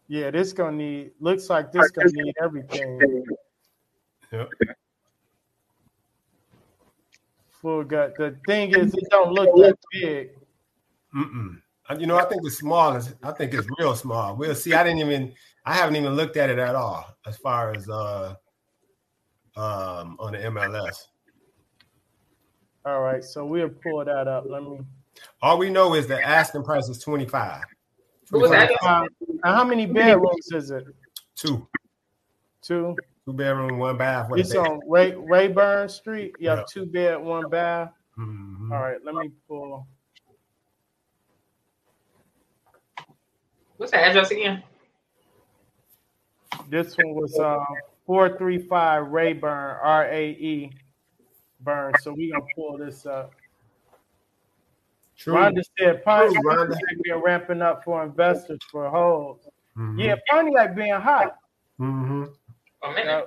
[0.08, 1.12] Yeah, this gonna need.
[1.20, 3.26] Looks like this gonna need everything.
[4.32, 4.50] Yep.
[7.62, 8.14] Full gut.
[8.18, 10.32] The thing is, it don't look that big.
[11.16, 11.62] Mm-mm.
[11.90, 13.16] Uh, You know, I think the smallest.
[13.24, 14.36] I think it's real small.
[14.36, 14.74] We'll see.
[14.74, 15.34] I didn't even.
[15.66, 18.36] I haven't even looked at it at all as far as uh
[19.56, 21.08] um on the MLS.
[22.86, 24.46] All right, so we'll pull that up.
[24.48, 24.82] Let me.
[25.42, 27.62] All we know is the asking price is 25.
[27.62, 27.68] What
[28.32, 28.52] was?
[28.52, 29.06] Uh,
[29.44, 30.86] how many bedrooms is it?
[31.36, 31.68] Two.
[32.62, 32.96] Two.
[33.26, 34.30] Two bedroom, one bath.
[34.30, 34.60] with a It's bed.
[34.60, 36.34] on Ray Raeburn Street.
[36.40, 36.66] You have Yeah.
[36.70, 37.92] two bed, one bath.
[38.18, 38.72] Mhm.
[38.72, 39.88] All right, let me pull.
[43.78, 44.64] What's the address again?
[46.70, 47.36] This one was
[48.06, 50.72] four three five Raeburn R A E
[51.60, 51.94] burn.
[52.02, 53.34] So we gonna pull this up.
[55.18, 55.34] True.
[55.36, 56.78] Rhonda said Pontiac True, Rhonda.
[57.04, 59.48] been ramping up for investors for holds.
[59.78, 60.04] Mhm.
[60.04, 61.38] Yeah, Pontiac being hot.
[61.80, 62.26] Mm-hmm.
[62.84, 63.24] A.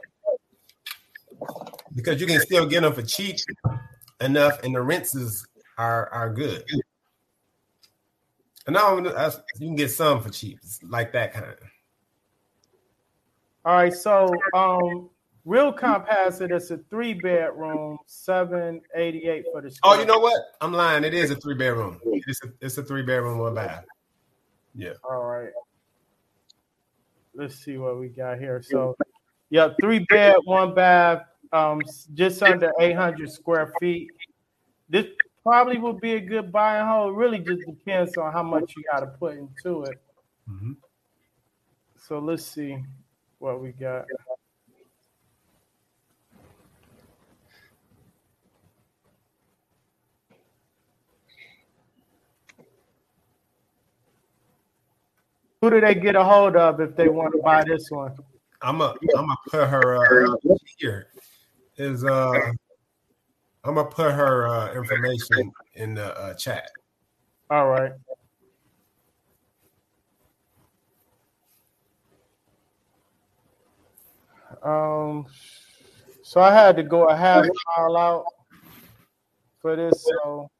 [1.94, 3.36] Because you can still get them for cheap
[4.20, 5.46] enough, and the rents is,
[5.76, 6.64] are are good.
[8.66, 9.10] And now you
[9.58, 11.56] can get some for cheap, it's like that kind.
[13.64, 15.10] All right, so um
[15.48, 19.96] Realcomp has it as a three bedroom, seven eighty eight for the Square.
[19.96, 20.38] Oh, you know what?
[20.60, 21.04] I'm lying.
[21.04, 21.98] It is a three bedroom.
[22.04, 23.86] It's a it's a three bedroom, one bath.
[24.74, 24.92] Yeah.
[25.08, 25.50] All right.
[27.34, 28.60] Let's see what we got here.
[28.60, 28.94] So,
[29.48, 31.80] yeah, three bed, one bath, um,
[32.12, 34.10] just under 800 square feet.
[34.88, 35.06] This
[35.44, 37.16] probably would be a good buy and hold.
[37.16, 40.00] Really just depends on how much you got to put into it.
[40.50, 40.76] Mhm.
[41.96, 42.84] So, let's see
[43.38, 44.06] what we got.
[55.60, 58.14] Who do they get a hold of if they want to buy this one?
[58.62, 60.36] I'm a I'm gonna put her uh,
[60.78, 61.08] here.
[61.76, 62.32] Is uh
[63.64, 66.70] I'm gonna put her uh, information in the uh, chat.
[67.50, 67.92] All right.
[74.62, 75.26] Um,
[76.22, 77.44] so I had to go a half
[77.76, 78.24] mile out
[79.60, 80.04] for this.
[80.04, 80.50] So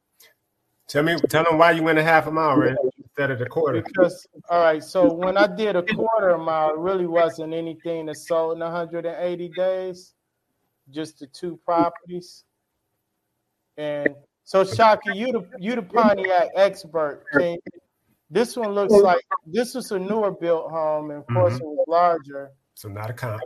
[0.88, 2.76] Tell me, tell them why you went a half a mile, right?
[3.18, 3.82] Instead of the quarter.
[3.82, 8.16] because all right, so when I did a quarter mile, it really wasn't anything that
[8.16, 10.14] sold in 180 days,
[10.90, 12.44] just the two properties.
[13.76, 17.24] And so Shaka, you the you the Pontiac expert.
[17.32, 17.56] Can,
[18.30, 21.64] this one looks like this was a newer built home, and of course mm-hmm.
[21.64, 22.52] it was larger.
[22.74, 23.42] So not a comp.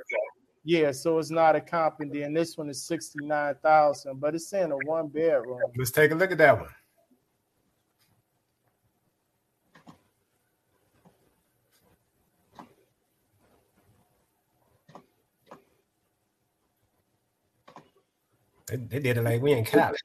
[0.65, 4.35] Yeah, so it's not a comp, and then this one is sixty nine thousand, but
[4.35, 5.61] it's in a one bedroom.
[5.79, 6.69] Let's take a look at that one.
[18.69, 19.99] They, they did it like we in Cali.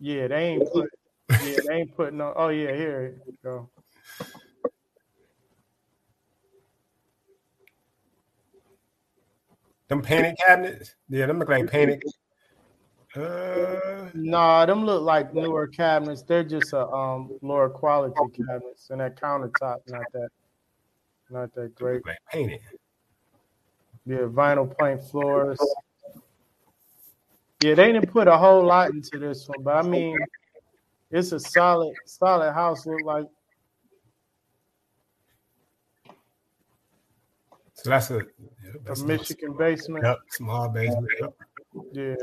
[0.00, 0.90] Yeah, they ain't put.
[1.28, 2.32] Yeah, they ain't putting no.
[2.36, 3.70] Oh yeah, here you go.
[9.88, 10.94] Them panic cabinets.
[11.08, 12.02] Yeah, them look like panic.
[13.16, 13.76] Uh,
[14.14, 16.22] Nah, them look like newer cabinets.
[16.22, 20.28] They're just a um lower quality cabinets, and that countertop not that,
[21.30, 22.04] not that great.
[22.06, 22.60] like painted.
[24.06, 25.58] Yeah, vinyl plank floors.
[27.62, 30.16] Yeah, they didn't put a whole lot into this one, but I mean,
[31.10, 32.86] it's a solid, solid house.
[32.86, 33.26] Look like
[37.78, 38.20] So that's a, yeah,
[38.74, 40.04] a that's Michigan basement.
[40.04, 41.06] Yep, small basement.
[41.20, 41.34] Yep.
[41.92, 42.14] Yeah.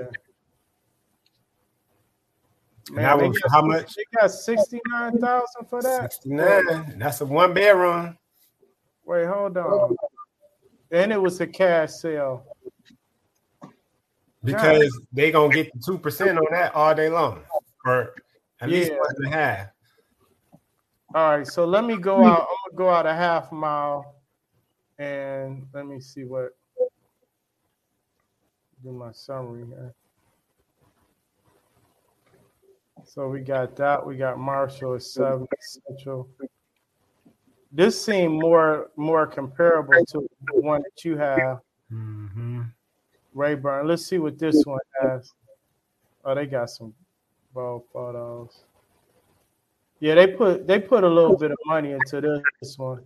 [2.89, 3.95] And that was got- how much?
[3.95, 6.11] They got sixty nine thousand for that.
[6.11, 6.95] 69.
[6.99, 8.17] That's a one bedroom.
[9.05, 9.95] Wait, hold on.
[10.91, 12.45] And it was a cash sale.
[14.45, 17.43] Because they gonna get the two percent on that all day long,
[17.85, 18.13] or
[18.61, 18.97] at least Yeah.
[18.97, 19.67] one and a half.
[21.13, 22.41] All right, so let me go out.
[22.41, 24.15] I'm gonna go out a half mile,
[24.97, 26.51] and let me see what.
[28.83, 29.95] Do my summary here.
[33.03, 34.05] So we got that.
[34.05, 36.29] We got Marshall at seven Central.
[37.71, 41.59] This seemed more more comparable to the one that you have,
[41.91, 42.44] Mm-hmm.
[43.35, 43.87] Raeburn.
[43.87, 45.31] Let's see what this one has.
[46.23, 46.93] Oh, they got some
[47.53, 48.63] ball photos.
[49.99, 53.03] Yeah, they put they put a little bit of money into this one.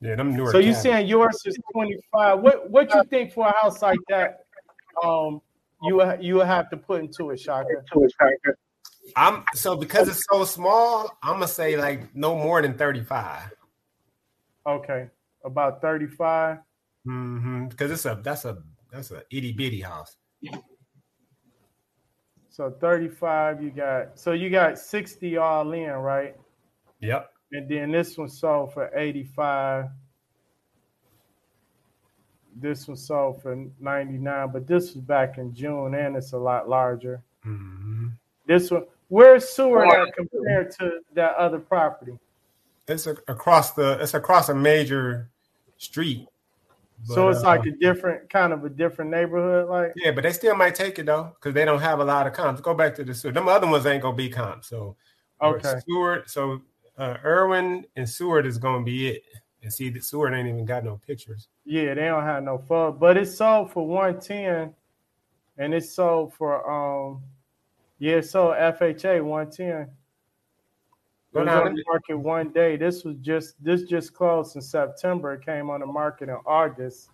[0.00, 0.50] Yeah, them newer.
[0.50, 0.82] So you cabinets.
[0.82, 2.40] saying yours is 25.
[2.40, 4.46] What what you think for a house like that?
[5.04, 5.40] Um
[5.82, 7.82] you you have to put into it, Shaka.
[9.16, 11.10] I'm so because it's so small.
[11.22, 13.52] I'm gonna say like no more than thirty five.
[14.66, 15.08] Okay.
[15.44, 16.58] About 35.
[17.06, 17.66] Mm-hmm.
[17.68, 18.58] Because it's a that's a
[18.90, 20.16] that's a itty bitty house.
[22.50, 26.36] So 35 you got so you got 60 all in, right?
[27.00, 27.30] Yep.
[27.52, 29.86] And then this one sold for 85.
[32.56, 36.68] This one sold for 99, but this was back in June and it's a lot
[36.68, 37.22] larger.
[37.44, 38.08] Mm-hmm.
[38.46, 42.18] This one, where's Seward at compared to that other property?
[42.86, 45.30] It's a, across the it's across a major
[45.78, 46.28] street,
[47.04, 50.32] so it's uh, like a different kind of a different neighborhood, like yeah, but they
[50.32, 52.60] still might take it though because they don't have a lot of comps.
[52.60, 53.34] Go back to the Seward.
[53.34, 54.68] Them other ones ain't gonna be comps.
[54.68, 54.96] So
[55.42, 55.80] okay.
[55.86, 56.30] Seward.
[56.30, 56.62] So
[56.98, 59.22] uh, Irwin and Seward is gonna be it.
[59.62, 61.48] And see, the Seward ain't even got no pictures.
[61.64, 64.74] Yeah, they don't have no fun, but it's sold for one ten,
[65.58, 67.22] and it's sold for um,
[67.98, 69.88] yeah, so FHA one ten.
[71.34, 72.76] It Go was down on the market one day.
[72.76, 75.32] This was just this just closed in September.
[75.32, 77.10] It came on the market in August.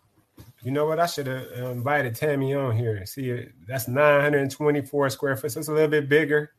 [0.62, 1.00] You know what?
[1.00, 3.06] I should have invited Tammy on here.
[3.06, 5.52] See, that's 924 square foot.
[5.52, 6.52] So it's a little bit bigger.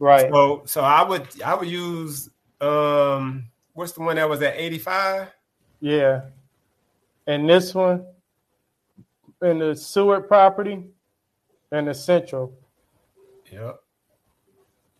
[0.00, 0.28] Right.
[0.32, 2.28] So, so I would I would use
[2.60, 5.28] um, what's the one that was at 85?
[5.78, 6.22] Yeah.
[7.28, 8.04] And this one,
[9.40, 10.82] and the Seward property,
[11.70, 12.52] and the Central.
[13.52, 13.80] Yep.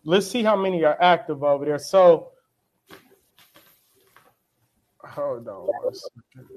[0.04, 1.78] Let's see how many are active over there.
[1.78, 2.32] So,
[5.02, 5.66] hold on.
[5.66, 6.48] one second.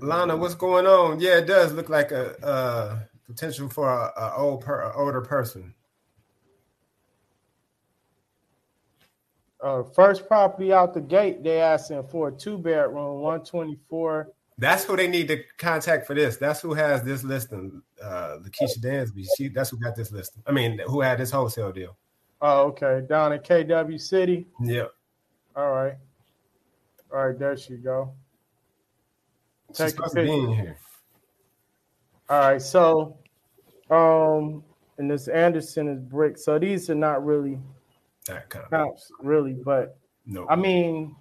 [0.00, 1.20] Lana, what's going on?
[1.20, 5.20] Yeah, it does look like a, uh potential for a, a old per, a older
[5.20, 5.74] person.
[9.62, 14.32] Uh, first property out the gate, they asking for a two bedroom, 124.
[14.56, 16.36] That's who they need to contact for this.
[16.36, 17.82] That's who has this listing.
[18.02, 19.26] Uh, Lakeisha Dansby.
[19.36, 20.42] She that's who got this listing.
[20.46, 21.96] I mean, who had this wholesale deal.
[22.40, 23.04] Oh, okay.
[23.08, 24.46] Down in KW City.
[24.62, 24.92] Yep.
[25.56, 25.94] All right.
[27.12, 28.12] All right, there she go.
[29.70, 30.78] She's Take a supposed to be in here.
[32.28, 33.16] All right, so
[33.90, 34.62] um
[34.98, 36.36] and this Anderson is brick.
[36.38, 37.58] So these are not really
[38.26, 39.96] That kind of, counts, really, but
[40.26, 40.46] no.
[40.48, 41.16] I mean,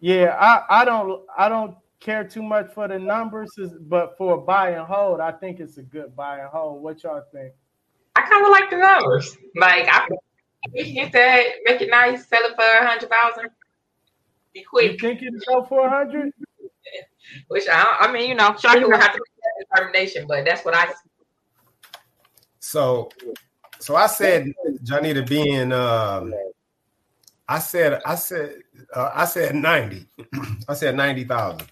[0.00, 3.50] yeah, I, I don't I don't care too much for the numbers,
[3.82, 6.82] but for a buy and hold, I think it's a good buy and hold.
[6.82, 7.54] What y'all think?
[8.16, 9.36] I kind of like the numbers.
[9.56, 10.06] Like I,
[10.72, 13.50] we can get that, make it nice, sell it for a hundred thousand,
[14.52, 15.00] be You quick.
[15.00, 16.32] think it'll go for a hundred?
[17.48, 20.64] Which I, I mean, you know, Shawty will have to make that determination, but that's
[20.64, 20.86] what I.
[20.86, 20.94] see.
[22.60, 23.10] So,
[23.78, 25.72] so I said Johnny to be in.
[25.72, 26.34] Um,
[27.48, 28.62] I said, I said,
[28.94, 30.06] uh, I said ninety.
[30.68, 31.70] I said ninety thousand,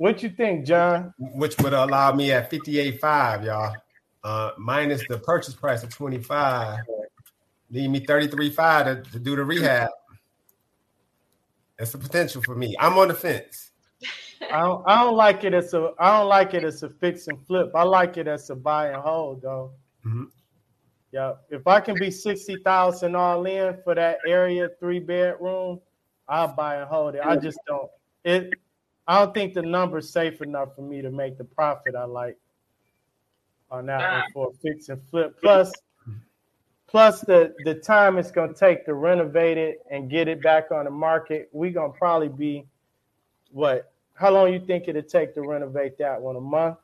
[0.00, 1.12] What you think, John?
[1.18, 3.76] which would allow me at fifty-eight five, y'all,
[4.24, 6.78] uh, minus the purchase price of twenty-five.
[7.70, 9.90] Leave me thirty-three five to, to do the rehab.
[11.78, 12.74] That's the potential for me.
[12.80, 13.72] I'm on the fence.
[14.50, 17.28] I don't, I don't like it as a I don't like it as a fix
[17.28, 17.70] and flip.
[17.74, 19.72] I like it as a buy and hold though.
[20.06, 20.28] Mhm.
[21.12, 25.78] Yeah, if I can be sixty thousand all in for that area three bedroom,
[26.26, 27.20] I'll buy and hold it.
[27.22, 27.90] I just don't
[28.24, 28.58] it.
[29.10, 32.38] I don't think the number's safe enough for me to make the profit I like
[33.68, 35.36] on that one for a fix and flip.
[35.40, 35.72] Plus,
[36.86, 40.84] plus the the time it's gonna take to renovate it and get it back on
[40.84, 41.48] the market.
[41.50, 42.66] We're gonna probably be
[43.50, 43.90] what?
[44.14, 46.36] How long you think it'll take to renovate that one?
[46.36, 46.76] A month?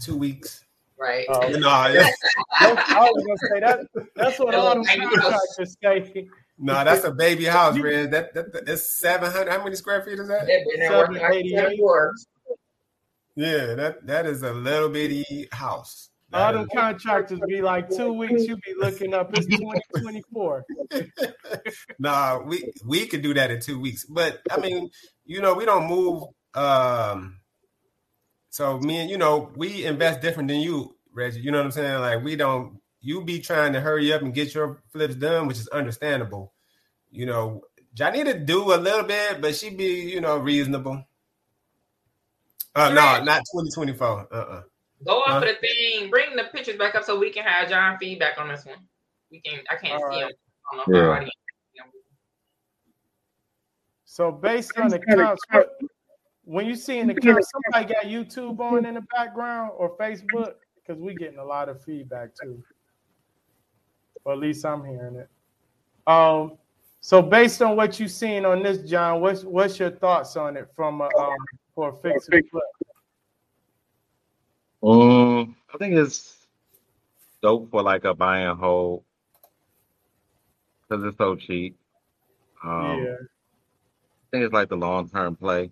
[0.00, 0.64] Two weeks.
[0.98, 1.26] Right.
[1.28, 1.50] Oh.
[1.50, 2.10] No, yeah.
[2.58, 4.08] I was gonna say that.
[4.16, 6.26] That's what all the contractors say.
[6.58, 8.10] No, that's a baby house, man.
[8.10, 9.50] That, that, that it's seven hundred.
[9.50, 10.46] How many square feet is that?
[10.46, 11.58] They've been there working like 788.
[11.58, 12.26] seven years.
[13.36, 16.10] Yeah, that that is a little bitty house.
[16.32, 18.44] All That them contractors be like two weeks.
[18.44, 19.36] You be looking up.
[19.36, 20.64] It's twenty twenty four.
[21.98, 24.90] nah, we we could do that in two weeks, but I mean,
[25.24, 26.24] you know, we don't move.
[26.54, 27.40] Um,
[28.50, 31.40] so me and you know, we invest different than you, Reggie.
[31.40, 32.00] You know what I'm saying?
[32.00, 32.80] Like we don't.
[33.06, 36.52] You be trying to hurry up and get your flips done, which is understandable.
[37.12, 37.62] You know,
[37.94, 41.04] Johnny to do a little bit, but she be you know reasonable.
[42.74, 44.26] Uh, no, not 2024.
[44.32, 44.62] Uh, uh
[45.06, 45.36] Go off Huh?
[45.36, 46.10] of the thing.
[46.10, 48.78] Bring the pictures back up so we can have John feedback on this one.
[49.30, 49.60] We can.
[49.70, 50.24] I can't All see right.
[50.24, 50.36] him.
[50.72, 51.04] I don't know Yeah.
[51.04, 52.02] our audience can see him.
[54.04, 55.44] So based on the counts,
[56.42, 60.54] when you see in the counts, somebody got YouTube on in the background or Facebook
[60.74, 62.64] because we getting a lot of feedback too.
[64.26, 65.28] Or at least I'm hearing it.
[66.06, 66.58] Um.
[67.00, 70.68] So based on what you've seen on this, John, what's what's your thoughts on it
[70.74, 71.36] from a, um
[71.72, 72.64] for a fix and flip?
[74.82, 76.48] Um, I think it's
[77.40, 79.04] dope for like a buy and hold
[80.88, 81.76] because it's so cheap.
[82.64, 83.14] Um, yeah.
[83.14, 85.70] I think it's like the long term play.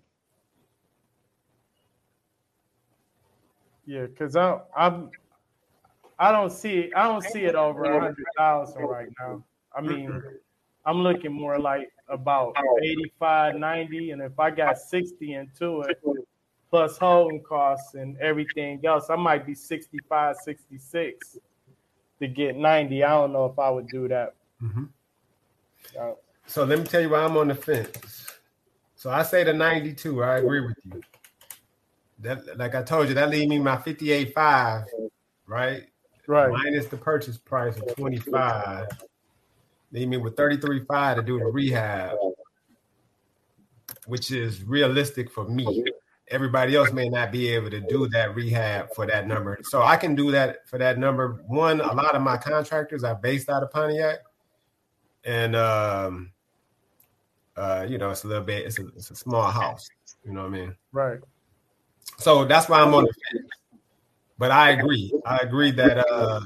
[3.85, 5.09] Yeah, because I I'm
[6.17, 9.43] I don't see I don't see it over a hundred thousand right now.
[9.73, 10.21] I mean,
[10.85, 15.99] I'm looking more like about 85, 90, and if I got 60 into it,
[16.69, 21.37] plus holding costs and everything else, I might be 65, 66
[22.19, 23.03] to get 90.
[23.03, 24.35] I don't know if I would do that.
[24.61, 24.89] mhm.
[25.99, 26.13] Uh,
[26.47, 28.31] So let me tell you why I'm on the fence.
[28.95, 30.23] So I say the 92.
[30.23, 31.01] I agree with you.
[32.19, 34.85] That, like I told you, that leave me my 58.5,
[35.47, 35.87] right?
[36.27, 36.51] Right.
[36.51, 38.87] Minus the purchase price of 25.
[39.91, 42.17] Leave me with 33.5 to do the rehab,
[44.07, 45.85] which is realistic for me.
[46.29, 49.59] Everybody else may not be able to do that rehab for that number.
[49.63, 51.43] So I can do that for that number.
[51.47, 54.19] One, a lot of my contractors are based out of Pontiac.
[55.23, 56.31] And um
[57.57, 59.87] uh, you know, it's a little bit, it's a, it's a small house.
[60.25, 60.75] You know what I mean?
[60.91, 61.19] Right.
[62.17, 63.49] So that's why I'm on the fence.
[64.37, 65.13] But I agree.
[65.25, 66.41] I agree that uh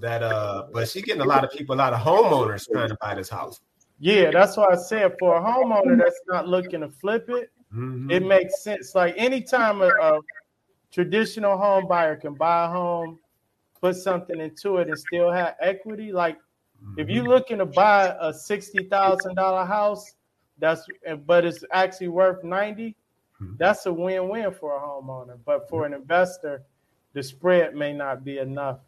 [0.00, 2.96] that uh but she getting a lot of people, a lot of homeowners trying to
[3.00, 3.60] buy this house.
[3.98, 8.10] Yeah, that's why I said for a homeowner that's not looking to flip it, Mhm.
[8.12, 8.94] it makes sense.
[8.94, 10.20] Like anytime a, a
[10.92, 13.18] traditional home buyer can buy a home,
[13.80, 16.12] put something into it, and still have equity.
[16.12, 16.38] Like
[16.98, 20.16] if you're looking to buy a sixty thousand dollar house,
[20.58, 20.86] that's
[21.24, 22.94] but it's actually worth ninety.
[23.40, 23.56] Mhm.
[23.58, 25.38] That's a win-win for a homeowner.
[25.46, 26.62] But for an investor,
[27.16, 28.80] the spread may not be enough,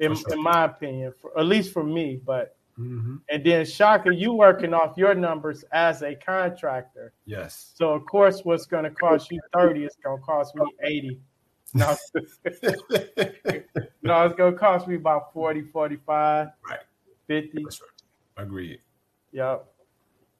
[0.00, 0.34] in, sure.
[0.34, 2.20] in my opinion, for, at least for me.
[2.24, 3.20] But Mhm.
[3.30, 7.12] and then Shaka, you working off your numbers as a contractor.
[7.24, 7.72] Yes.
[7.74, 11.18] So of course, what's going to cost you thirty is going to cost me eighty.
[11.74, 11.86] No,
[14.02, 16.80] no, it's going to cost me about 40, 45, Right.
[17.28, 17.64] 50.
[17.64, 17.86] For sure.
[18.36, 18.80] Agreed.
[19.32, 19.64] Yep.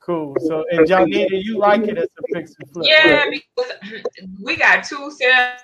[0.01, 0.37] Cool.
[0.41, 2.87] So, and Janita, you like it as a fix and flip?
[2.87, 3.73] Yeah, because
[4.43, 5.61] we got two sales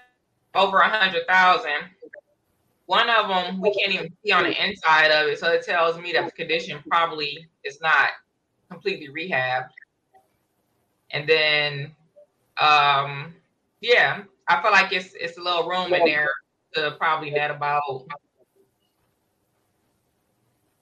[0.59, 1.91] over a hundred thousand.
[2.87, 5.99] One of them we can't even see on the inside of it, so it tells
[5.99, 8.11] me that the condition probably is not
[8.71, 9.69] completely rehabbed.
[11.11, 11.95] And then,
[12.61, 13.35] um,
[13.81, 16.31] yeah, I feel like it's it's a little room in there
[16.75, 18.07] to probably net about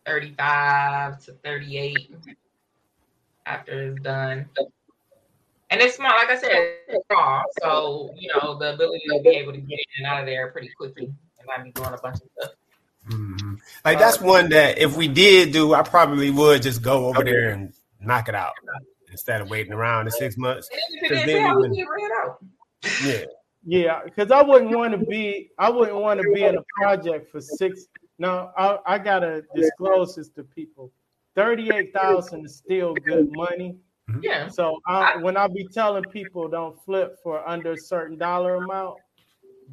[0.07, 2.15] thirty-five to thirty-eight
[3.47, 4.49] after it's done.
[5.71, 6.51] And it's small, like I said,
[6.89, 7.43] it's small.
[7.61, 10.51] So, you know, the ability to be able to get in and out of there
[10.53, 12.53] pretty quickly and not be doing a bunch of stuff.
[13.09, 13.59] Mhm.
[13.85, 17.51] Like that's one that if we did do, I probably would just go over there
[17.51, 18.53] and knock it out
[19.11, 20.69] instead of waiting around the six months.
[20.71, 22.39] And then if it 'Cause didn't then sell, when- we get rid out.
[23.05, 23.25] Yeah.
[23.69, 25.51] Yeah, because I wouldn't want to be.
[25.59, 27.87] I wouldn't want to be in a project for six.
[28.19, 30.93] No, I, I gotta disclose this to people.
[31.35, 33.77] Thirty-eight thousand is still good money.
[34.11, 34.21] Mm-hmm.
[34.23, 34.49] Yeah.
[34.49, 38.99] So I, when I be telling people don't flip for under a certain dollar amount,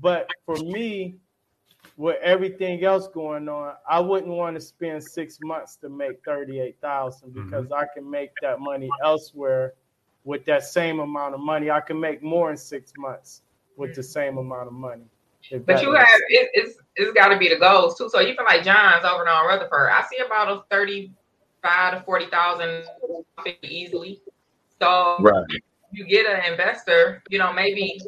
[0.01, 1.15] but for me,
[1.97, 6.77] with everything else going on, I wouldn't want to spend six months to make thirty-eight
[6.81, 7.45] thousand mm-hmm.
[7.45, 9.73] because I can make that money elsewhere
[10.23, 11.69] with that same amount of money.
[11.69, 13.43] I can make more in six months
[13.77, 15.03] with the same amount of money.
[15.65, 18.09] But you have it, it's it's got to be the goals too.
[18.09, 19.91] So you feel like John's over on Rutherford.
[19.91, 20.63] I see about a
[21.63, 23.27] thirty-five to forty thousand
[23.63, 24.21] easily.
[24.81, 25.45] So Right.
[25.91, 28.01] you get an investor, you know, maybe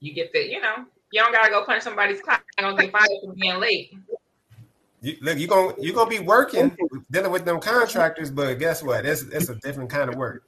[0.00, 2.44] you get the, you know, you don't gotta go punch somebody's clock.
[2.58, 3.96] You don't get fired for being late.
[5.00, 6.76] You, look, you're gonna you're gonna be working
[7.10, 9.06] dealing with them contractors, but guess what?
[9.06, 10.42] It's it's a different kind of work.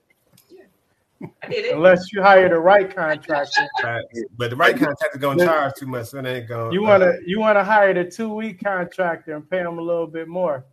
[1.23, 1.75] I did it.
[1.75, 3.69] Unless you hire the right contractor.
[3.85, 4.05] Right?
[4.37, 6.73] But the right contractor gonna charge too much, so it ain't gonna.
[6.73, 10.29] You wanna you wanna hire the two week contractor and pay them a little bit
[10.29, 10.65] more.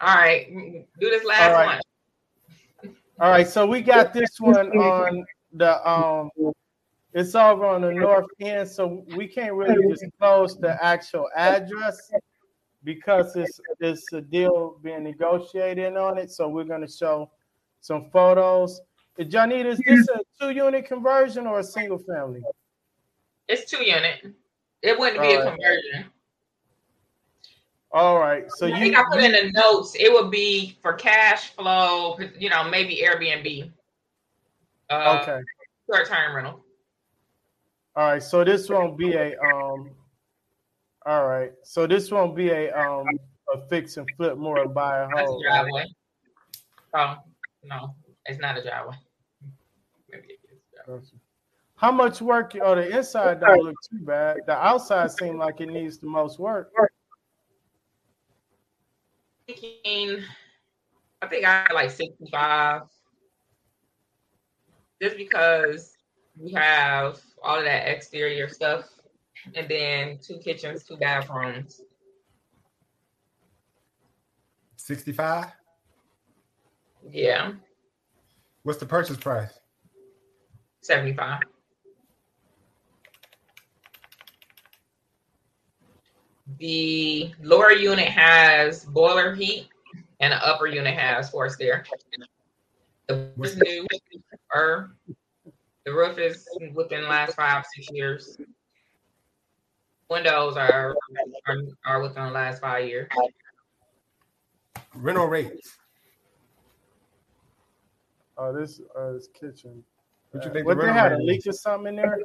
[0.00, 0.48] All right,
[1.00, 1.66] do this last All right.
[1.66, 2.94] one.
[3.20, 6.30] All right, so we got this one on the um
[7.14, 12.12] it's over on the north end, so we can't really disclose the actual address
[12.84, 16.30] because it's it's a deal being negotiated on it.
[16.30, 17.30] So we're gonna show
[17.80, 18.80] some photos.
[19.18, 22.42] Janita, is this a two unit conversion or a single family?
[23.48, 24.34] It's two unit.
[24.82, 26.04] It wouldn't be All a conversion.
[27.90, 28.44] All right.
[28.52, 29.96] So I you, think I put in the notes.
[29.98, 32.18] It would be for cash flow.
[32.38, 33.72] You know, maybe Airbnb.
[34.90, 35.40] Uh, okay.
[35.90, 36.64] Short term rental.
[37.96, 38.22] All right.
[38.22, 39.90] So this won't be a um.
[41.06, 41.52] All right.
[41.64, 43.06] So this won't be a um
[43.54, 45.44] a fix and flip more a buy a That's a hold.
[45.48, 45.62] right?
[45.62, 45.84] driveway.
[46.94, 47.16] Oh
[47.62, 47.94] no,
[48.26, 48.96] it's not a driveway.
[50.10, 51.02] Maybe it is driveway.
[51.76, 52.56] How much work?
[52.60, 54.38] Oh, the inside don't look too bad.
[54.46, 56.72] The outside seems like it needs the most work.
[59.46, 60.24] Thinking,
[61.22, 62.82] I think I had like sixty-five.
[65.00, 65.96] Just because
[66.36, 68.88] we have all of that exterior stuff,
[69.54, 71.80] and then two kitchens, two bathrooms.
[74.76, 75.46] 65.
[77.10, 77.52] Yeah,
[78.62, 79.58] What's the purchase price?
[80.82, 81.40] seventy-five.
[86.58, 89.68] The lower unit has boiler heat,
[90.20, 91.84] and the upper unit has forced air.
[93.06, 93.86] The roof is new,
[94.54, 94.90] or
[95.86, 98.36] the roof is within the last five six years.
[100.10, 100.94] Windows are
[101.46, 101.56] are,
[101.86, 103.08] are within the last five years.
[104.94, 105.76] Rental rates.
[108.38, 109.82] Oh, this uh, this kitchen.
[110.30, 111.46] What you Uh, think What the they had a leak is?
[111.48, 112.18] or something in there?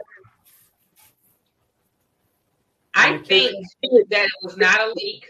[2.96, 3.56] I think
[4.10, 5.26] that it was not a leak.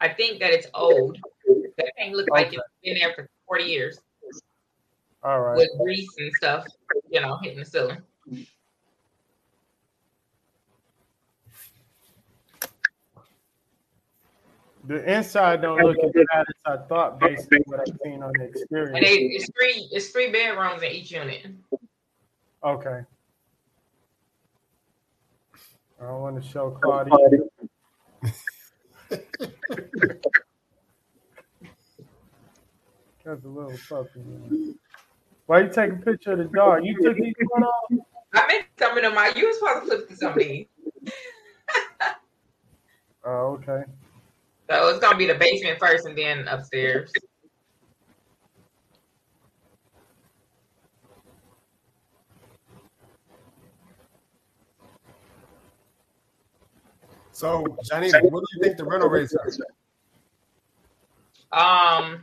[0.00, 1.18] I think that it's old.
[1.78, 3.98] That thing looked like it's been there for 40 years
[5.22, 5.56] All right.
[5.56, 6.66] with grease and stuff,
[7.10, 8.02] you know, hitting the ceiling.
[14.90, 18.32] The inside don't look as bad as I thought, based on what I've seen on
[18.36, 18.90] the experience.
[18.96, 21.46] And they, it's three it's three bedrooms in each unit.
[22.64, 23.02] Okay.
[26.00, 27.12] I don't want to show Claudia.
[33.24, 34.08] That's a little puppy.
[34.16, 34.74] man.
[35.46, 36.84] Why you taking a picture of the dog?
[36.84, 37.92] You took these one off?
[38.32, 39.36] I meant some of them out.
[39.36, 40.66] You were supposed to flip to some of these.
[43.24, 43.84] Oh, okay.
[44.70, 47.12] So it's gonna be the basement first and then upstairs.
[57.32, 59.50] So, Johnny, what do you think the rental rates are?
[62.00, 62.22] Um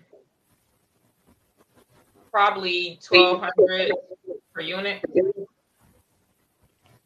[2.31, 3.91] probably twelve hundred
[4.53, 5.03] per unit.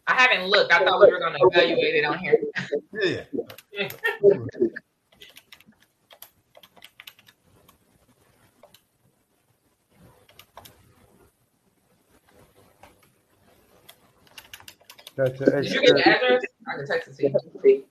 [0.06, 0.72] I haven't looked.
[0.72, 2.40] I thought we were gonna evaluate it on here.
[3.74, 3.90] Yeah.
[15.30, 16.44] That's Did you get the address?
[16.68, 17.86] I can text it to you.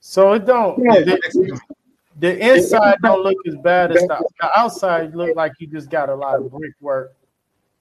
[0.00, 0.78] So it don't.
[0.78, 1.60] The,
[2.18, 5.14] the inside don't look as bad as the, the outside.
[5.14, 7.14] Look like you just got a lot of brickwork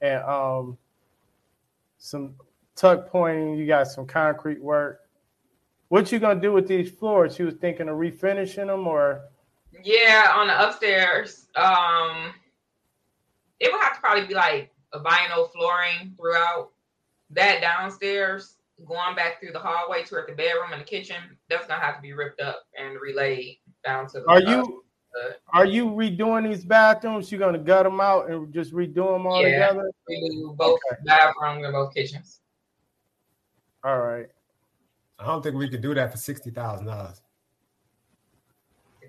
[0.01, 0.77] and um
[1.97, 2.35] some
[2.75, 3.55] tuck pointing.
[3.55, 5.01] You got some concrete work.
[5.89, 7.39] What you gonna do with these floors?
[7.39, 9.23] You was thinking of refinishing them, or
[9.83, 11.47] Yeah, on the upstairs.
[11.55, 12.33] Um
[13.59, 16.69] it would have to probably be like a vinyl flooring throughout.
[17.31, 18.55] That downstairs,
[18.87, 21.17] going back through the hallway toward the bedroom and the kitchen,
[21.49, 24.83] that's gonna have to be ripped up and relayed down to the are uh, you
[25.19, 27.31] uh, are you redoing these bathrooms?
[27.31, 29.67] You gonna gut them out and just redo them all Yeah.
[29.67, 29.91] together?
[30.09, 31.01] redo both Okay.
[31.05, 32.41] bathrooms and both kitchens.
[33.83, 34.27] All right.
[35.17, 37.21] I don't think we could do that for sixty thousand dollars.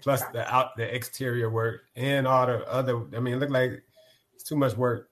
[0.02, 3.04] Plus the out the exterior work and all the other.
[3.14, 3.82] I mean, it looked like
[4.34, 5.09] it's too much work.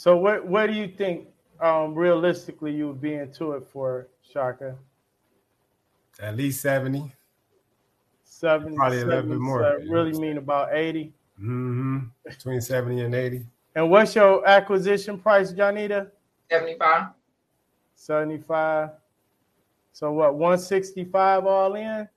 [0.00, 1.28] So what what do you think
[1.60, 4.74] um realistically you would be into it for, Shaka?
[6.18, 7.12] At least seventy.
[8.24, 9.60] 70, Probably a little bit more.
[9.60, 11.12] so really mean about 80.
[11.38, 11.98] Mm-hmm.
[12.24, 13.44] Between seventy and eighty.
[13.74, 16.10] And what's your acquisition price, Janita?
[16.50, 17.08] 75.
[17.94, 18.88] 75.
[19.92, 22.08] So what, 165 all in?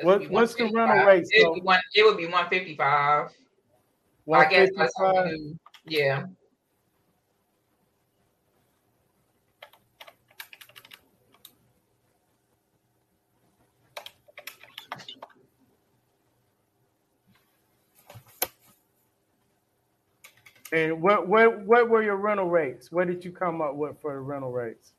[0.00, 0.74] What- what's the 155.
[0.74, 3.30] rental rate, It so- would be, one, it would be 155.
[4.32, 5.58] I guess that's what 155?
[5.86, 6.24] Yeah.
[20.72, 22.90] And what what what were your rental rates?
[22.90, 24.92] What did you come up with for the rental rates?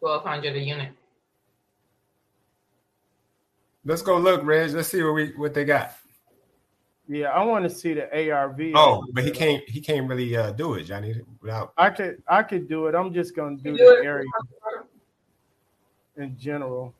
[0.00, 0.92] 1200 a unit.
[3.84, 4.70] Let's go look, Reg.
[4.70, 5.97] Let's see what we what they got.
[7.10, 8.60] Yeah, I want to see the ARV.
[8.74, 12.42] Oh, but he can't he can't really uh, do it, Johnny, without I could I
[12.42, 12.94] could do it.
[12.94, 14.04] I'm just gonna do You the do it.
[14.04, 14.26] area.
[16.18, 16.94] in general.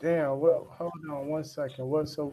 [0.00, 1.86] Damn, well, hold on one second.
[1.86, 2.32] What so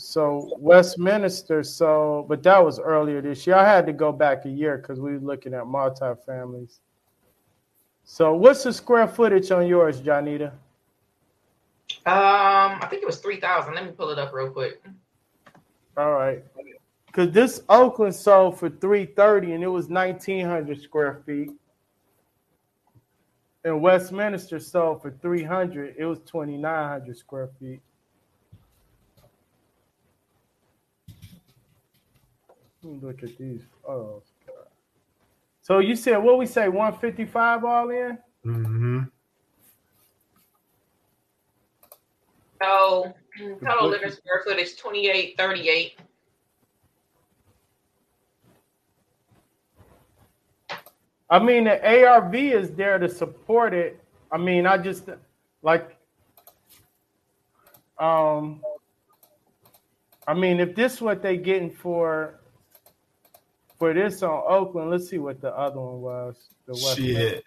[0.00, 3.56] so Westminster, so but that was earlier this year.
[3.56, 6.80] I had to go back a year because we were looking at multi-families.
[8.04, 10.52] So what's the square footage on yours, Janita?
[12.06, 13.74] Um, I think it was three thousand.
[13.74, 14.82] Let me pull it up real quick.
[15.96, 16.42] All right.
[17.12, 21.50] Cause this Oakland sold for 330 and it was 1900 square feet.
[23.64, 27.80] And Westminster sold for 300, it was 2900 square feet.
[32.82, 33.62] Look at these.
[33.86, 34.54] Oh, God.
[35.62, 38.18] So you said what we say 155 all in?
[38.44, 39.00] Mm-hmm.
[42.62, 43.14] So
[43.64, 45.98] total living square foot footage twenty eight thirty eight.
[51.30, 54.02] I mean, the ARV is there to support it.
[54.32, 55.08] I mean, I just
[55.62, 55.96] like,
[57.98, 58.60] um,
[60.26, 62.39] I mean, if this is what they getting for
[63.80, 66.36] for this on Oakland, let's see what the other one was.
[66.66, 67.44] The West Shit.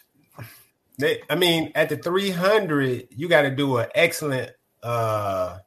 [0.97, 5.59] They, I mean, at the 300, you got to do an excellent, uh,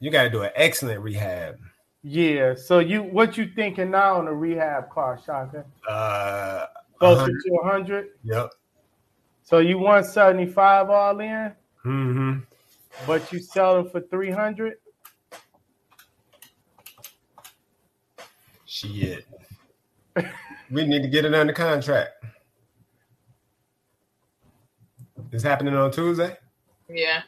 [0.00, 1.56] you got to do an excellent rehab.
[2.02, 2.54] Yeah.
[2.54, 5.64] So you, what you thinking now on the rehab car, Shaka?
[5.88, 6.66] Uh,
[6.98, 7.42] Closer 100.
[7.44, 8.06] to 100.
[8.24, 8.50] Yep.
[9.44, 11.52] So you want 75 all in,
[11.84, 12.38] Mm-hmm.
[13.06, 14.74] but you sell them for 300.
[18.78, 19.26] Shit.
[20.70, 22.10] we need to get it under contract.
[25.32, 26.36] It's happening on Tuesday.
[26.88, 27.22] Yeah.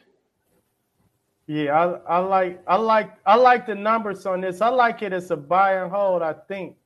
[1.47, 4.61] Yeah, I, I like I like I like the numbers on this.
[4.61, 6.21] I like it as a buy and hold.
[6.21, 6.77] I think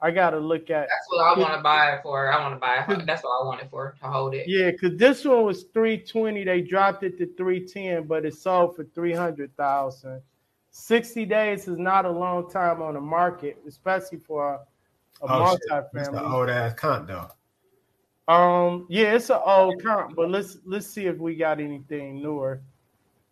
[0.00, 2.32] I got to look at That's what I want to buy it for.
[2.32, 3.06] I want to buy it.
[3.06, 4.48] That's what I want it for to hold it.
[4.48, 6.42] yeah, because this one was three twenty.
[6.42, 10.20] They dropped it to three ten, but it sold for three hundred thousand.
[10.76, 15.52] Sixty days is not a long time on the market, especially for a, a Oh,
[15.52, 15.60] shit.
[15.92, 16.32] That's the multifamily.
[16.34, 17.30] old ass comp though.
[18.26, 22.60] Um, yeah, it's an old comp, but let's let's see if we got anything newer.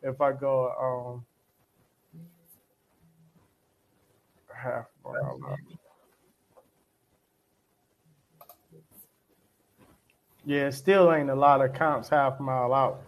[0.02, 0.70] If I go
[1.18, 1.24] um
[4.54, 5.58] half mile.
[10.44, 13.02] Yeah, it still ain't a lot of comps half mile out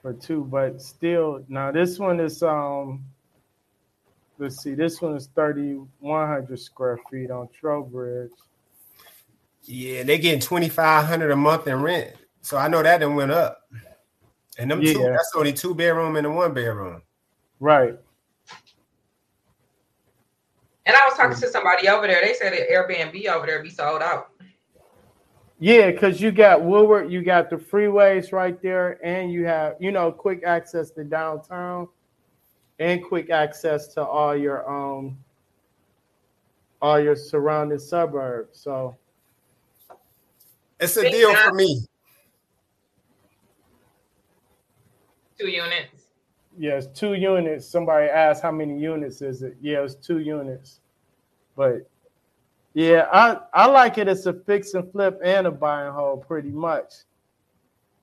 [0.00, 3.04] for two, but still now this one is um
[4.38, 8.30] let's see, this one is thirty one hundred square feet on Trowbridge.
[9.62, 12.14] Yeah, they getting twenty five hundred a month in rent.
[12.42, 13.62] So I know that done went up.
[14.58, 17.02] And them two, that's only two bedroom and a one bedroom.
[17.58, 17.98] Right.
[20.86, 22.22] And I was talking to somebody over there.
[22.22, 24.30] They said that Airbnb over there be sold out.
[25.58, 29.92] Yeah, because you got Woodward, you got the freeways right there, and you have, you
[29.92, 31.88] know, quick access to downtown
[32.78, 35.16] and quick access to all your um
[36.82, 38.58] all your surrounding suburbs.
[38.58, 38.96] So
[40.80, 41.80] It's a Big deal for me.
[45.38, 46.04] Two units.
[46.58, 47.66] yes, two units.
[47.66, 49.56] Somebody asked how many units is it?
[49.60, 50.80] Yeah, it's two units.
[51.56, 51.88] But
[52.74, 56.26] yeah, I I like it as a fix and flip and a buy and hold
[56.26, 56.92] pretty much.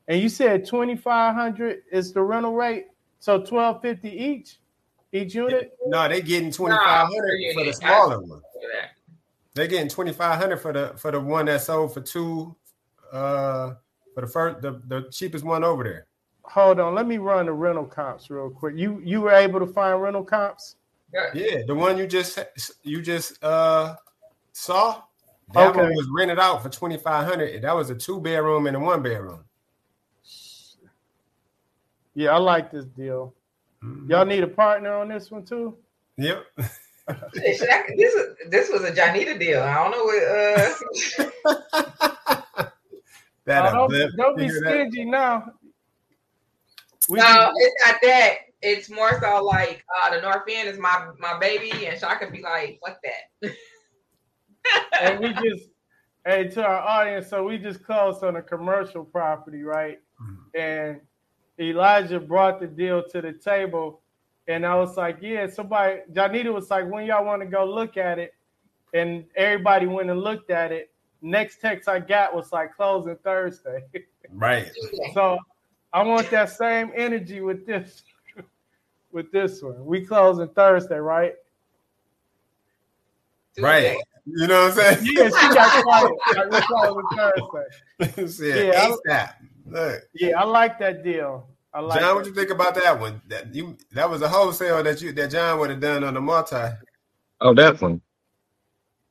[0.07, 2.87] And you said twenty five hundred is the rental rate,
[3.19, 4.57] so twelve fifty each,
[5.11, 5.77] each unit.
[5.85, 8.41] No, they getting twenty five hundred per for the smaller one.
[8.61, 8.91] That.
[9.53, 12.55] They're getting twenty five hundred for the for the one that sold for two
[13.11, 13.73] uh
[14.13, 16.07] for the first the, the cheapest one over there.
[16.43, 18.75] Hold on, let me run the rental comps real quick.
[18.77, 20.75] You you were able to find rental comps?
[21.13, 21.29] Yeah.
[21.33, 22.39] Yeah, the one you just
[22.83, 23.95] you just uh
[24.53, 25.01] saw
[25.53, 25.81] that Okay.
[25.81, 27.61] one was rented out for twenty five hundred.
[27.61, 29.43] That was a two bedroom and a one bedroom.
[32.13, 33.33] Yeah, I like this deal.
[34.07, 35.75] Y'all need a partner on this one too?
[36.17, 36.43] Yep.
[37.33, 37.59] Shit,
[37.97, 39.61] this is this was a Janita deal.
[39.61, 40.23] I don't know what.
[40.23, 40.69] Uh,
[43.45, 44.69] that a don't, don't be You hear that?
[44.69, 45.51] stingy now.
[47.09, 48.35] We no, can- it's not that.
[48.61, 52.43] It's more so like uh, the North End is my my baby, and Shaka be
[52.43, 53.29] like, "Fuck that."
[55.01, 55.69] and we just
[56.25, 59.97] hey to our audience, so we just closed on a commercial property, right?
[60.53, 61.01] And
[61.61, 64.01] Elijah brought the deal to the table,
[64.47, 67.97] and I was like, "Yeah." Somebody, Janita was like, "When y'all want to go look
[67.97, 68.33] at it?"
[68.93, 70.91] And everybody went and looked at it.
[71.21, 73.83] Next text I got was like closing Thursday.
[74.33, 74.71] Right.
[75.13, 75.37] so
[75.91, 78.03] I want that same energy with this
[79.11, 79.85] with this one.
[79.85, 81.35] We closing Thursday, right?
[83.59, 83.97] Right.
[84.25, 84.99] You know what I'm saying?
[85.13, 86.13] Yeah, she got quiet.
[86.37, 87.65] Like, we closing
[88.15, 88.67] Thursday.
[88.67, 89.31] yeah, Yeah.
[89.65, 91.47] Look, Yeah, I like that deal.
[91.73, 92.15] I like John, that.
[92.15, 93.21] what you think about that one?
[93.27, 96.21] That you that was a wholesale that you that John would have done on the
[96.21, 96.55] multi.
[97.39, 98.01] Oh, definitely.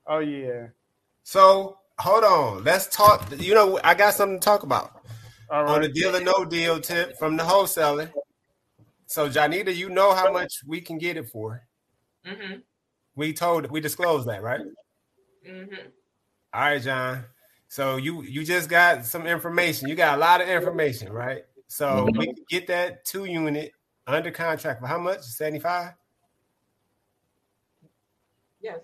[0.06, 0.68] Oh yeah.
[1.22, 3.30] So hold on, let's talk.
[3.38, 5.02] You know, I got something to talk about
[5.50, 8.10] All on the deal or no deal tip from the wholesaler.
[9.06, 11.66] So, Janita, you know how much we can get it for.
[12.24, 12.60] Mm-hmm.
[13.16, 14.60] We told, we disclosed that, right?
[15.48, 15.88] Mm-hmm.
[16.54, 17.24] All right, John.
[17.66, 19.88] So you you just got some information.
[19.88, 21.44] You got a lot of information, right?
[21.70, 23.70] So we can get that two unit
[24.04, 25.20] under contract for how much?
[25.20, 25.92] Seventy five.
[28.60, 28.80] Yes.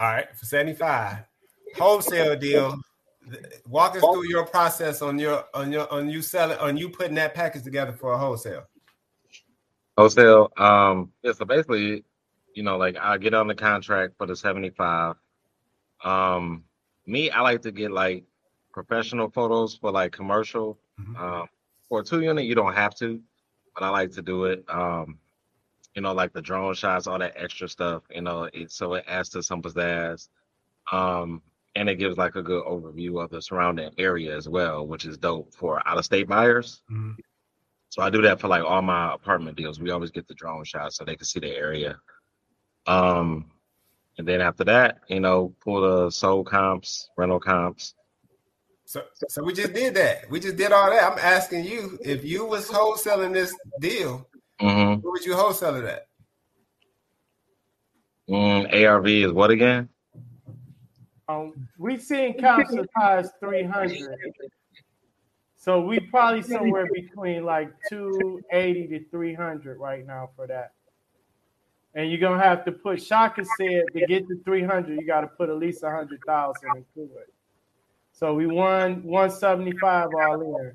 [0.00, 1.18] All right, for 75.
[1.76, 2.76] Wholesale deal.
[3.68, 7.14] Walk us through your process on your on your on you selling on you putting
[7.14, 8.64] that package together for a wholesale.
[9.96, 10.50] Wholesale.
[10.56, 12.04] Um, yeah, so basically,
[12.54, 15.14] you know, like I get on the contract for the 75.
[16.02, 16.64] Um,
[17.06, 18.24] me, I like to get like
[18.72, 20.76] professional photos for like commercial.
[21.00, 21.20] Mhm.
[21.20, 21.48] Um,
[21.88, 23.20] for a two unit, you don't have to,
[23.74, 24.64] but I like to do it.
[24.68, 25.18] Um,
[25.94, 29.04] you know, like the drone shots, all that extra stuff, you know, it so it
[29.08, 30.28] adds to some pizzazz.
[30.92, 31.42] Um,
[31.74, 35.18] and it gives like a good overview of the surrounding area as well, which is
[35.18, 36.82] dope for out of state buyers.
[36.90, 37.16] Mhm.
[37.88, 39.80] So I do that for like all my apartment deals.
[39.80, 41.98] We always get the drone shots so they can see the area.
[42.86, 43.50] Um,
[44.18, 47.94] and then after that, you know, pull the sold comps, rental comps.
[48.86, 50.30] So so we just did that.
[50.30, 51.12] We just did all that.
[51.12, 54.26] I'm asking you if you was wholesaling this deal,
[54.60, 55.02] Mm-hmm.
[55.02, 56.06] what would you wholesale it at?
[58.28, 59.88] Mm, ARV is what again?
[61.28, 64.08] Um, we seen comps as high as 300.
[65.56, 70.72] So we probably somewhere between like 280 to 300 right now for that.
[71.94, 75.26] And you're gonna have to put Shaka said to get to 300, you got to
[75.26, 77.34] put at least 100,000 into it.
[78.16, 80.72] So we won 175 all in.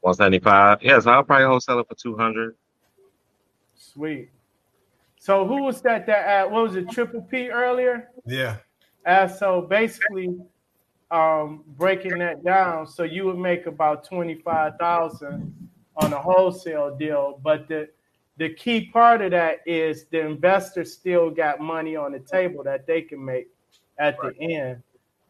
[0.00, 0.82] 175.
[0.82, 2.56] Yeah, so I'll probably wholesale it for 200.
[3.76, 4.30] Sweet.
[5.20, 8.10] So who was that that uh, what was it triple P earlier?
[8.26, 8.56] Yeah.
[9.06, 10.36] Uh, so basically,
[11.12, 15.54] um, breaking that down, so you would make about twenty five thousand
[15.94, 17.88] on a wholesale deal, but the
[18.38, 22.88] the key part of that is the investor still got money on the table that
[22.88, 23.46] they can make
[23.98, 24.82] at the end.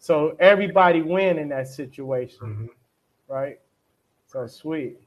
[0.03, 2.69] So everybody win in that situation, Mhm.
[3.29, 3.61] right?
[4.27, 4.99] So sweet.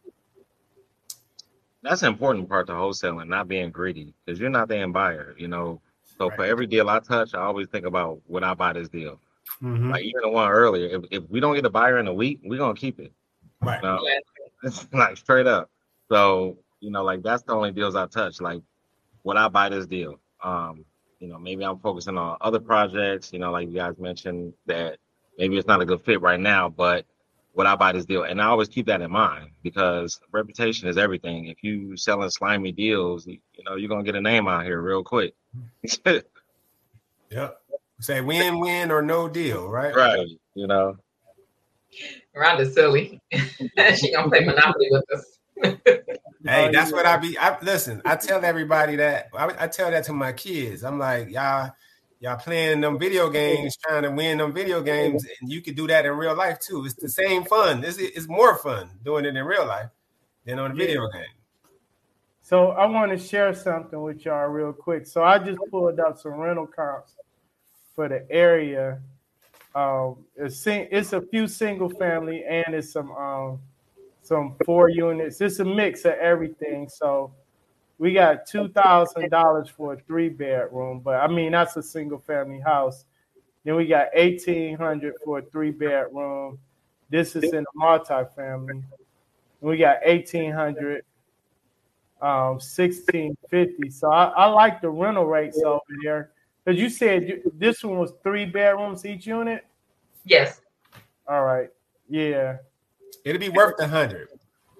[1.82, 5.36] That's an important part to wholesaling, not being greedy, because you're not the end buyer,
[5.38, 5.82] you know.
[6.18, 9.20] So for every deal I touch, I always think about when I buy this deal.
[9.62, 9.92] Mhm.
[9.92, 12.40] Like even the one earlier, if, if we don't get a buyer in a week,
[12.46, 13.12] we're gonna keep it.
[13.60, 13.84] Right.
[13.84, 14.00] No,
[14.64, 15.70] it's like straight up.
[16.08, 18.40] So, you know, like that's the only deals I touch.
[18.40, 18.62] Like,
[19.26, 20.22] would I buy this deal?
[20.42, 20.86] Um,
[21.20, 24.98] you know, maybe I'm focusing on other projects, you know, like you guys mentioned that
[25.38, 27.06] maybe it's not a good fit right now, but
[27.54, 28.24] would I buy this deal?
[28.24, 31.48] And I always keep that in mind because reputation is everything.
[31.48, 34.82] If you selling slimy deals, you, you know, you're gonna get a name out here
[34.82, 35.34] real quick.
[37.32, 37.62] Yep.
[38.02, 39.96] Say win win or no deal, right?
[39.96, 40.28] right.
[40.54, 40.98] You know.
[42.36, 43.22] Rhonda's silly.
[43.32, 45.40] she gonna play Monopoly with us.
[46.56, 46.96] Hey, Oh, that's yeah.
[46.98, 47.38] what I be.
[47.38, 48.02] I listen.
[48.06, 49.30] I tell everybody that.
[49.34, 50.84] I, I tell that to my kids.
[50.84, 51.72] I'm like, y'all,
[52.20, 55.88] y'all playing them video games, trying to win them video games, and you could do
[55.88, 56.86] that in real life too.
[56.86, 57.84] It's the same fun.
[57.84, 59.90] It's, it's more fun doing it in real life
[60.46, 61.24] than on a video game.
[62.42, 65.08] So I want to share something with y'all real quick.
[65.08, 67.14] So I just pulled up some rental comps
[67.96, 69.00] for the area.
[69.74, 73.60] Um, it's, it's a few single family and it's some um,
[74.26, 75.40] some four units.
[75.40, 76.90] It's a mix of everything.
[76.90, 77.32] So
[77.98, 82.20] we got two thousand dollars for a three bedroom, but I mean that's a single
[82.20, 83.06] family house.
[83.64, 86.60] Then we got eighteen hundred for a three bedroom.
[87.10, 88.84] This is in a multi-family.
[89.62, 91.04] We got eighteen hundred
[92.22, 93.90] um, sixteen fifty.
[93.90, 96.32] So I, I like the rental rates over there
[96.64, 99.66] because you said you, this one was three bedrooms each unit.
[100.26, 100.62] Yes.
[101.28, 101.70] All right,
[102.08, 102.58] yeah,
[103.24, 104.30] It'll be worth a hundred.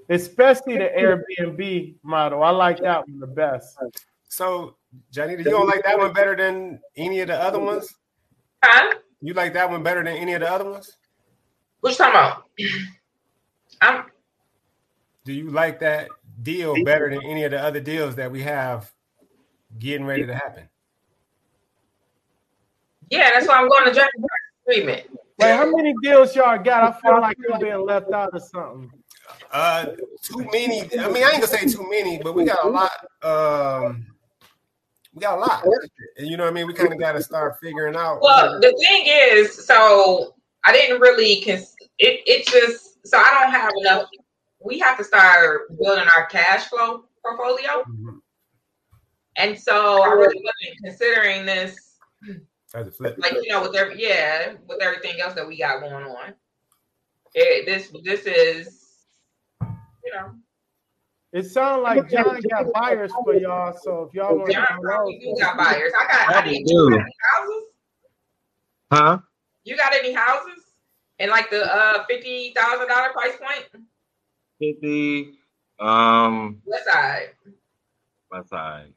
[0.10, 2.44] especially the Airbnb model.
[2.44, 3.78] I like that one the best.
[4.28, 4.76] So,
[5.12, 7.94] Johnny, do you don't like that one better than any of the other ones?
[8.64, 8.96] Huh?
[9.22, 10.92] You like that one better than any of the other ones?
[11.80, 12.44] What you talking about?
[13.82, 14.06] I'm
[15.24, 16.10] Do you like that
[16.42, 18.92] deal better than any of the other deals that we have
[19.80, 20.70] getting ready to happen?
[23.10, 24.24] yeah, that's why I'm going to Jackson
[24.68, 25.08] agreement.
[25.38, 26.84] Like how many deals y'all got?
[26.84, 28.92] I feel like you're being left out of something.
[29.52, 29.88] Uh,
[30.22, 30.82] too many.
[30.98, 32.92] I mean, I ain't gonna say too many, but we got a lot.
[33.22, 34.06] Um,
[35.14, 35.66] we got a lot,
[36.18, 36.68] and you know what I mean.
[36.68, 38.22] We kind of got to start figuring out.
[38.22, 41.42] Well, the thing is, so I didn't really.
[41.42, 44.08] Cons- it it just so I don't have enough.
[44.64, 48.20] We have to start building our cash flow portfolio, Mhm.
[49.38, 51.98] and so I really wasn't considering this
[52.76, 53.16] As a flip.
[53.18, 56.34] like you know with every yeah with everything else that we got going on
[57.34, 59.06] it, this this is
[60.04, 60.32] you know
[61.32, 63.78] It sounds like John got buyers for y'all.
[63.82, 66.66] So if y'all want John to probably do got buyers i got i Probably need
[66.66, 66.74] do.
[66.74, 67.64] you got any houses
[68.92, 69.18] Huh?
[69.64, 70.64] you got any houses
[71.20, 73.72] in like the uh fifty thousand dollar price point.
[73.72, 73.84] point
[74.60, 75.38] Fifty.
[75.80, 77.30] Um, west side
[78.32, 78.94] west side.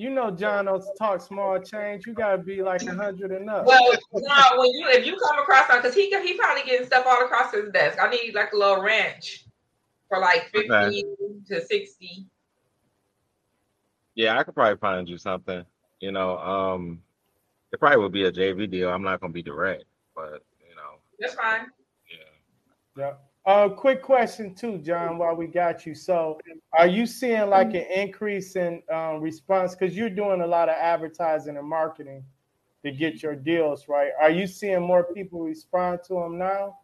[0.00, 2.06] You know John don't talk small change.
[2.06, 3.66] You gotta be like a hundred and up.
[3.66, 7.22] well no when you if you come across because he he probably getting stuff all
[7.22, 9.44] across his desk i need like a little ranch
[10.08, 11.02] for like 50 Okay.
[11.48, 12.26] to 60
[14.14, 15.64] Yeah, I could probably find you something.
[16.00, 17.02] You know, um,
[17.72, 18.88] it probably would be a JV deal.
[18.88, 19.84] I'm not gonna be direct,
[20.16, 21.66] but you know, that's fine
[22.10, 23.02] yeah.
[23.04, 23.12] Yeah.
[23.46, 25.16] Uh, quick question too, John.
[25.16, 26.38] While we got you, so
[26.74, 30.74] are you seeing like an increase in um, response because you're doing a lot of
[30.76, 32.22] advertising and marketing
[32.84, 34.10] to get your deals right?
[34.20, 36.76] Are you seeing more people respond to them now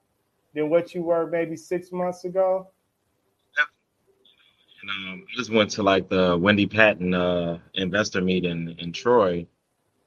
[0.54, 2.70] than what you were maybe six months ago?
[4.82, 9.46] And um, I just went to like the Wendy Patton uh, investor meeting in Troy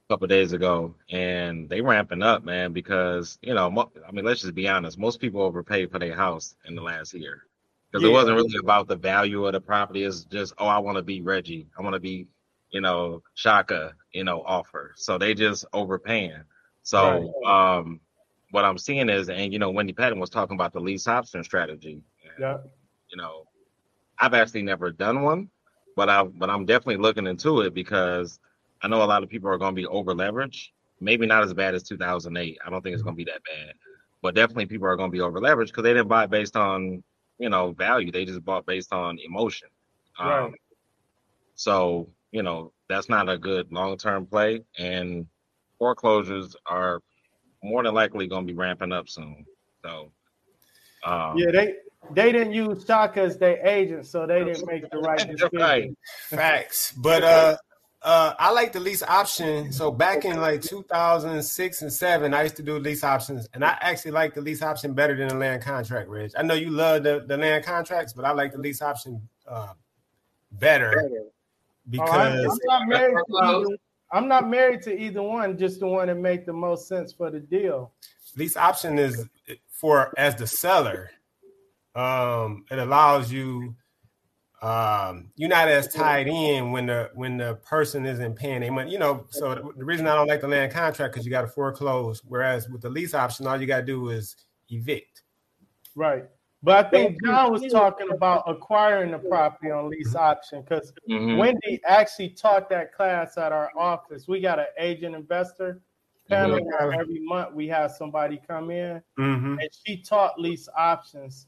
[0.09, 2.73] couple days ago, and they ramping up, man.
[2.73, 4.97] Because you know, mo- I mean, let's just be honest.
[4.97, 7.43] Most people overpaid for their house in the last year
[7.91, 8.09] because Yeah.
[8.09, 10.03] it wasn't really about the value of the property.
[10.03, 11.67] It's just, oh, I want to be Reggie.
[11.77, 12.27] I want to be,
[12.71, 13.93] you know, Shaka.
[14.11, 14.93] You know, offer.
[14.95, 16.41] So they just overpaying.
[16.81, 17.99] So um,
[18.49, 21.43] what I'm seeing is, and you know, Wendy Patton was talking about the lease option
[21.43, 22.01] strategy.
[22.39, 22.57] Yeah.
[23.11, 23.45] You know,
[24.17, 25.49] I've actually never done one,
[25.95, 28.39] but I but I'm definitely looking into it because
[28.81, 30.69] I know a lot of people are going to be over leveraged.
[31.01, 32.57] Maybe not as bad as 2008.
[32.65, 33.73] I don't think it's going to be that bad,
[34.21, 37.03] but definitely people are going to be over leveraged because they didn't buy based on
[37.37, 38.11] you know value.
[38.11, 39.69] They just bought based on emotion.
[40.17, 40.53] Um, Right.
[41.55, 45.25] So you know that's not a good long term play, and
[45.77, 47.01] foreclosures are
[47.63, 49.45] more than likely going to be ramping up soon.
[49.83, 50.11] So
[51.05, 51.75] um, Yeah, they
[52.11, 55.49] they didn't use Shaka as their agent, so they didn't make the right decision.
[55.53, 55.89] right.
[56.29, 56.93] Facts.
[56.97, 57.57] But uh
[58.01, 59.71] uh I like the lease option.
[59.73, 63.77] So back in like 2006 and 7, I used to do lease options and I
[63.81, 66.33] actually like the lease option better than the land contract, Rich.
[66.37, 69.73] I know you love the, the land contracts, but I like the lease option uh
[70.51, 70.93] better
[71.97, 73.77] Oh, I'm, because I'm not married to either,
[74.11, 77.31] I'm not married to either one, just the one that make the most sense for
[77.31, 77.93] the deal.
[78.37, 79.27] lease option is
[79.69, 81.09] for as the seller
[81.95, 83.75] um it allows you
[84.61, 88.91] um you're not as tied in when the when the person isn't paying their money
[88.91, 91.41] you know so the, the reason i don't like the land contract because you got
[91.41, 94.35] to foreclose whereas with the lease option all you got to do is
[94.69, 95.23] evict
[95.99, 96.25] Right.
[96.63, 101.37] But I think John was talking about acquiring the property on lease option because Mhm.
[101.37, 104.27] Wendy actually taught that class at our office.
[104.27, 105.81] We got an agent investor
[106.27, 109.59] panel where every month we have somebody come in mm-hmm.
[109.59, 111.47] and she taught lease options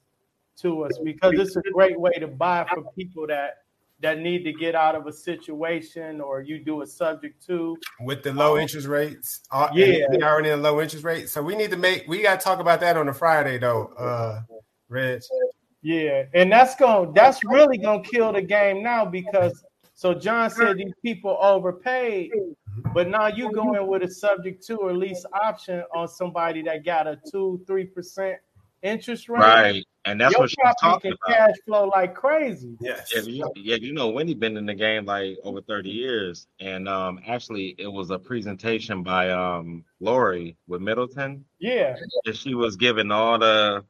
[0.62, 3.64] to us because it's a great way to buy for people that
[4.02, 7.78] that need to get out of a situation or you do a subject to.
[8.00, 10.06] with the low interest rates uh, Yeah.
[10.10, 12.60] we already in low interest rates so we need to make we got to talk
[12.60, 14.42] about that on a friday though uh
[14.90, 15.22] reg
[15.84, 20.78] Yeah, and that's going that's really gonna kill the game now because so John said
[20.78, 22.32] these people overpaid,
[22.92, 26.84] but now you go in with a subject to or lease option on somebody that
[26.84, 28.38] got a two, three percent
[28.84, 29.40] interest rate.
[29.40, 29.86] Right.
[30.06, 31.48] And that's Your what she was property talking can about.
[31.50, 32.76] cash flow like crazy.
[32.82, 36.48] yes Yeah, you, yeah, you know, Wendy been in the game like over 30 years.
[36.60, 41.46] And um actually it was a presentation by um Lori with Middleton.
[41.60, 43.86] Yeah, And she was giving all the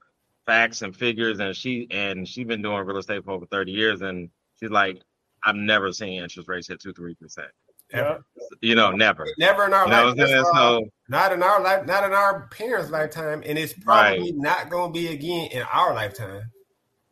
[0.46, 4.02] facts and figures and she and she's been doing real estate for over 30 years
[4.02, 4.30] and
[4.60, 5.02] she's like,
[5.44, 7.48] I've never seen interest rates hit two, three percent.
[7.94, 8.24] Ever.
[8.62, 9.28] You know, never.
[9.38, 10.38] never in our You life what I'm saying?
[10.44, 10.80] that's all.
[10.84, 14.94] So Not in our life, not in our parents' lifetime, and it's probably not going
[14.94, 16.44] to be again in our lifetime.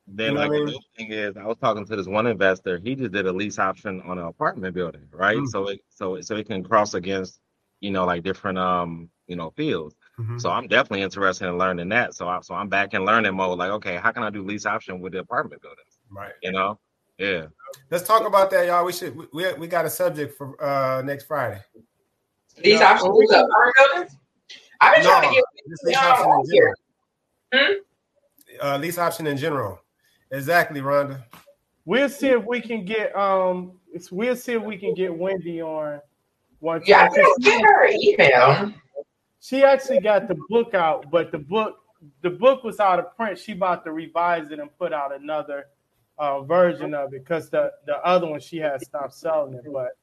[0.07, 0.67] Then, You know like, I the mean?
[0.69, 2.79] other thing is, I was talking to this one investor.
[2.79, 5.37] He just did a lease option on an apartment building, right?
[5.37, 5.47] Mm.
[5.47, 7.39] So it, so so it can cross against,
[7.79, 9.95] you know, like different, um, you know, fields.
[10.19, 10.41] Mhm.
[10.41, 12.15] So I'm definitely interested in learning that.
[12.15, 13.59] So I, so I'm back in learning mode.
[13.59, 15.99] Like, okay, how can I do lease option with the apartment buildings?
[16.09, 16.33] Right.
[16.41, 16.79] You know?
[17.19, 17.47] Yeah.
[17.91, 18.85] Let's talk about that, y'all.
[18.85, 19.15] We should.
[19.15, 21.61] We, we, we got a subject for uh next Friday.
[22.63, 22.93] these Yeah.
[22.93, 24.15] options with the apartment buildings
[24.81, 26.75] i've been trying to get this lease option in here
[27.51, 27.75] general.
[28.61, 29.79] Uh, lease option in general,
[30.31, 31.23] Exactly, Rhonda.
[31.85, 33.73] We'll see if we can get um.
[34.11, 35.99] We'll see if we can get Wendy on
[36.59, 37.13] one Yeah, time.
[37.13, 38.73] couldn't get her email.
[39.41, 41.77] She actually got the book out, but the book
[42.21, 43.37] the book was out of print.
[43.39, 45.67] She about to revise it and put out another
[46.19, 49.63] uh, version of it because the the other one she had stopped selling it.
[49.71, 49.97] But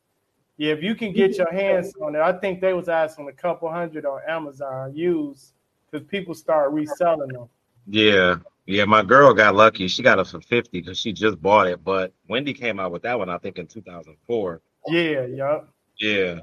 [0.57, 3.33] yeah, if you can get your hands on it, I think they was asking a
[3.33, 5.53] couple hundred on Amazon used
[5.91, 7.49] because people start reselling them.
[7.87, 8.87] Yeah, yeah.
[8.87, 9.87] My girl got lucky.
[9.87, 11.85] She got it for fifty because she just bought it.
[11.85, 14.63] But Wendy came out with that one, I think, in two thousand four.
[14.89, 15.69] Yeah, yup.
[16.01, 16.41] Yeah.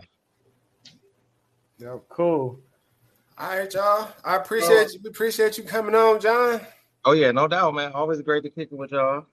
[1.79, 2.59] Yep, cool.
[3.37, 4.09] All right, y'all.
[4.23, 4.99] I appreciate you.
[5.03, 6.61] We appreciate you coming on, John.
[7.03, 7.91] Oh yeah, no doubt, man.
[7.93, 9.25] Always great to kick it with y'all.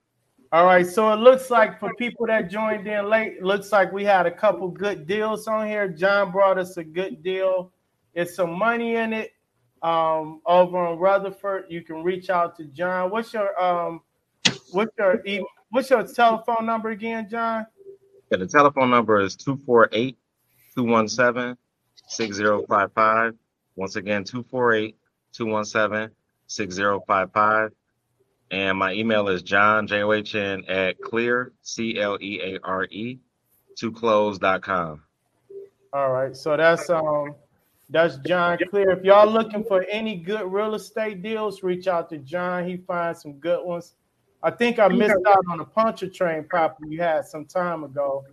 [0.52, 4.02] All right, so it looks like for people that joined in late, looks like we
[4.02, 5.86] had a couple good deals on here.
[5.86, 7.72] John brought us a good deal.
[8.14, 9.30] It's some money in it.
[9.82, 13.10] Um, over on Rutherford, you can reach out to John.
[13.10, 14.00] What's your um,
[14.72, 15.22] what's your
[15.70, 17.64] what's your telephone number again, John?
[18.32, 20.18] Yeah, the telephone number is 248
[20.74, 21.56] 217
[22.08, 23.34] 6055.
[23.76, 24.96] Once again, 248
[25.32, 26.14] 217
[26.48, 27.70] 6055.
[28.50, 32.58] And my email is John, J O H N, at clear, C L E A
[32.64, 33.18] R E,
[33.76, 35.02] to close.com.
[35.92, 37.34] All right, so that's um
[37.90, 38.90] that's John Clear.
[38.90, 42.68] If y'all looking for any good real estate deals, reach out to John.
[42.68, 43.94] He finds some good ones.
[44.42, 48.24] I think I missed out on a Pontchartrain property you had some time ago.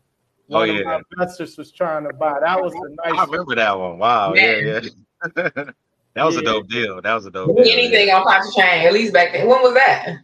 [0.49, 0.80] Oh, One yeah.
[0.80, 2.39] of my investors was trying to buy.
[2.39, 3.20] That was a I nice.
[3.20, 3.97] I remember that one.
[3.97, 4.34] Wow.
[4.36, 4.80] Yeah,
[5.36, 5.63] yeah.
[6.18, 7.01] that was a dope deal.
[7.01, 7.65] That was a dope deal.
[7.65, 9.47] Anything on Pontchartrain, at least back then.
[9.47, 10.18] When was that?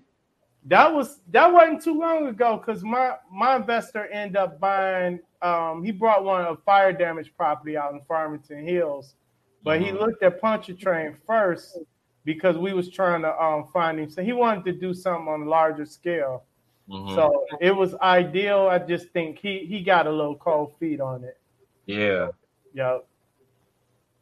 [0.66, 5.20] That was that wasn't too long ago because my my investor ended up buying.
[5.42, 9.16] Um, he brought one of fire damage property out in Farmington Hills,
[9.64, 10.00] but he Mhm.
[10.00, 11.80] looked at Pontchartrain first
[12.24, 14.10] because we was trying to um, find him.
[14.10, 16.46] So he wanted to do something on a larger scale.
[16.90, 17.14] Mhm.
[17.14, 18.68] So it was ideal.
[18.70, 21.38] I just think he he got a little cold feet on it.
[21.86, 22.30] yeah.
[22.74, 23.06] Yep.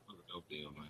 [0.08, 0.81] That was a dope deal, man.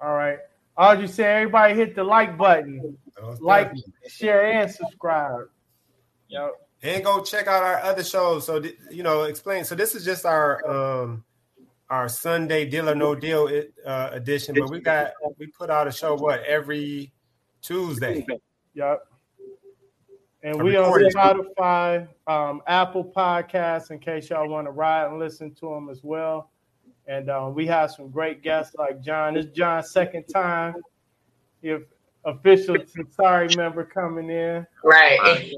[0.00, 0.38] All right.
[0.76, 2.96] I'll just say everybody hit the like button,
[3.40, 3.72] like,
[4.08, 5.48] share, and subscribe.
[6.28, 6.52] Yep.
[6.82, 8.46] and go check out our other shows.
[8.46, 9.64] So th- you know, explain.
[9.64, 11.24] So this is just our um
[11.90, 13.50] our Sunday deal or no deal
[13.84, 17.12] uh, edition, but we got we put out a show what every
[17.62, 18.24] Tuesday.
[18.74, 19.06] Yep.
[20.42, 21.10] And A we on recording.
[21.10, 26.02] Spotify, um, Apple Podcasts, in case y'all want to ride and listen to them as
[26.02, 26.50] well.
[27.06, 29.34] And um, we have some great guests like John.
[29.34, 30.74] This is John's second time.
[31.62, 31.82] If
[32.24, 32.76] official
[33.10, 34.66] sorry member coming in.
[34.84, 35.52] Right.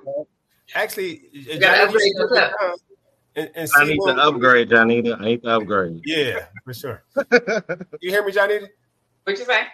[0.74, 2.76] Actually, gotta Johnny, upgrade you should your come down
[3.34, 5.20] and, and I need to upgrade, Janita.
[5.20, 6.02] I need to upgrade.
[6.04, 7.04] Yeah, for sure.
[8.00, 8.60] you hear me, Johnny?
[9.24, 9.66] What you say?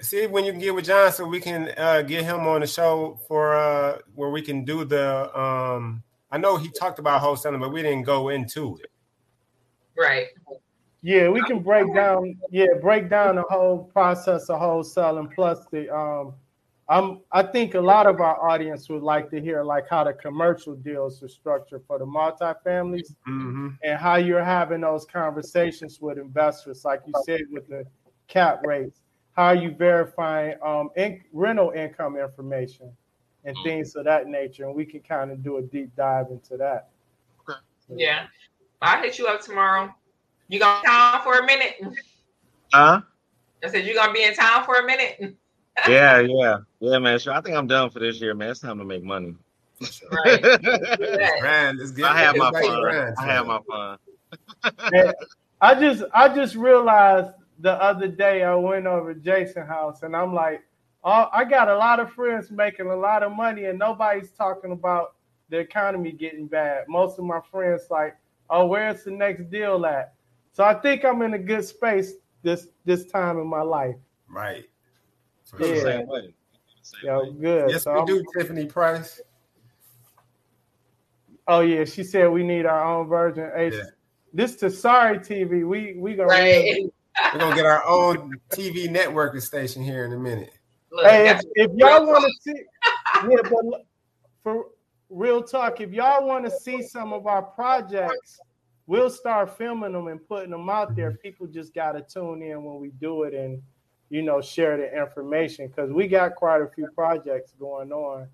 [0.00, 2.66] See when you can get with John, so we can uh, get him on the
[2.66, 5.38] show for uh, where we can do the.
[5.38, 8.90] Um, I know he talked about wholesaling, but we didn't go into it.
[9.96, 10.28] Right.
[11.02, 12.36] Yeah, we can break down.
[12.50, 15.34] Yeah, break down the whole process of wholesaling.
[15.34, 16.34] Plus the um,
[16.88, 20.12] I'm I think a lot of our audience would like to hear like how the
[20.12, 23.68] commercial deals are structured for the multifamilies Mm-hmm.
[23.82, 27.84] and how you're having those conversations with investors, like you said with the
[28.28, 29.00] cap rates.
[29.32, 32.90] How are you verifying um in, rental income information
[33.44, 36.56] and things of that nature, and we can kind of do a deep dive into
[36.56, 36.88] that.
[37.94, 38.26] Yeah.
[38.82, 39.94] I'll hit you up tomorrow.
[40.48, 41.96] You gonna be in town for a minute?
[42.72, 43.00] Huh?
[43.64, 45.36] I said you gonna be in town for a minute.
[45.86, 47.18] Yeah, yeah, yeah, man.
[47.18, 47.34] Sure.
[47.34, 48.48] I think I'm done for this year, man.
[48.48, 49.34] It's time to make money.
[50.10, 50.42] Right.
[50.44, 52.80] I Grind, let's have my fun.
[52.80, 53.98] grind, I have my fun.
[54.94, 55.14] And
[55.60, 60.16] I just I just realized the other day I went over to Jason house and
[60.16, 60.62] I'm like,
[61.04, 64.72] oh, I got a lot of friends making a lot of money and nobody's talking
[64.72, 65.14] about
[65.48, 66.84] the economy getting bad.
[66.88, 68.16] Most of my friends like,
[68.50, 70.14] oh, where's the next deal at?
[70.52, 73.96] So I think I'm in a good space this this time in my life.
[74.28, 74.64] Right.
[75.44, 75.74] For Yeah.
[75.74, 75.82] sure.
[75.84, 76.34] same way.
[76.82, 77.32] Same Yo, way.
[77.40, 77.70] good.
[77.70, 79.20] Yes, So we I'm- do, Tiffany Price.
[81.48, 83.50] Oh yeah, she said we need our own version.
[83.54, 83.82] Hey, Yeah.
[84.32, 85.64] This to sorry TV.
[85.66, 86.84] We we gonna Right.
[87.32, 90.52] We're gonna get our own TV network station here in a minute.
[90.92, 92.62] Look, Hey, if, if y'all want to see,
[93.28, 93.82] yeah, but look,
[94.42, 94.66] for
[95.10, 98.38] real talk, if y'all want to see some of our projects,
[98.86, 101.12] we'll start filming them and putting them out there.
[101.12, 103.62] People just got to tune in when we do it and
[104.08, 108.28] you know share the information because we got quite a few projects going on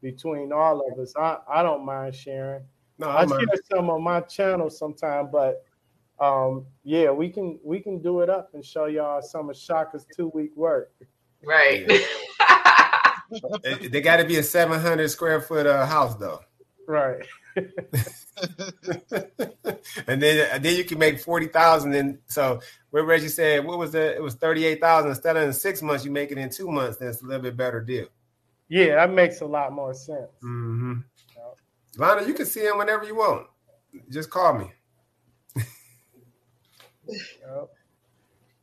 [0.00, 1.14] between all of us.
[1.16, 2.64] I, I don't mind sharing.
[2.98, 5.64] No, I I'm share some on my channel sometime, but
[6.20, 10.06] um, yeah, we can we can do it up and show y'all some of Shaka's
[10.14, 10.92] two week work.
[11.44, 11.88] right.
[13.90, 16.40] they got to be a 700 square foot uh, house though.
[16.86, 17.24] Right.
[20.06, 21.94] and then and then you can make forty thousand.
[21.94, 22.60] And so
[22.90, 24.16] where Reggie said, what was that?
[24.16, 25.10] It was thirty eight thousand.
[25.10, 26.96] Instead of in six months, you make it in two months.
[26.96, 28.06] Then it's a little bit better deal.
[28.68, 30.30] Yeah, that makes a lot more sense.
[30.42, 31.00] Mm-hmm.
[31.36, 31.56] Yep.
[31.98, 33.46] Lana, you can see him whenever you want.
[34.08, 34.72] Just call me.
[37.06, 37.68] yep.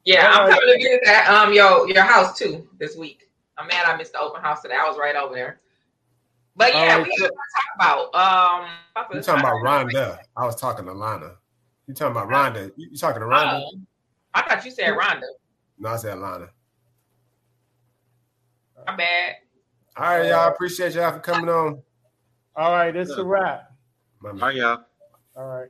[0.04, 3.29] Yeah, I'm coming to visit that um your your house too this week.
[3.60, 4.76] I'm mad I missed the open house today.
[4.76, 5.60] I was right over there.
[6.56, 8.16] But yeah, um, we got to talk about.
[8.16, 8.70] Um,
[9.14, 10.20] you talking about Rhonda?
[10.36, 11.32] I was talking to Lana.
[11.88, 12.72] You talking about Rhonda?
[12.76, 13.62] You talking to Rhonda?
[13.64, 13.80] Oh,
[14.34, 15.24] I thought you said Rhonda.
[15.78, 16.50] No, I said Lana.
[18.86, 19.36] My bad.
[19.98, 20.50] All right, y'all.
[20.50, 21.82] Appreciate y'all for coming on.
[22.56, 23.72] All right, it's a wrap.
[24.22, 24.84] Bye, y'all.
[25.36, 25.70] All right.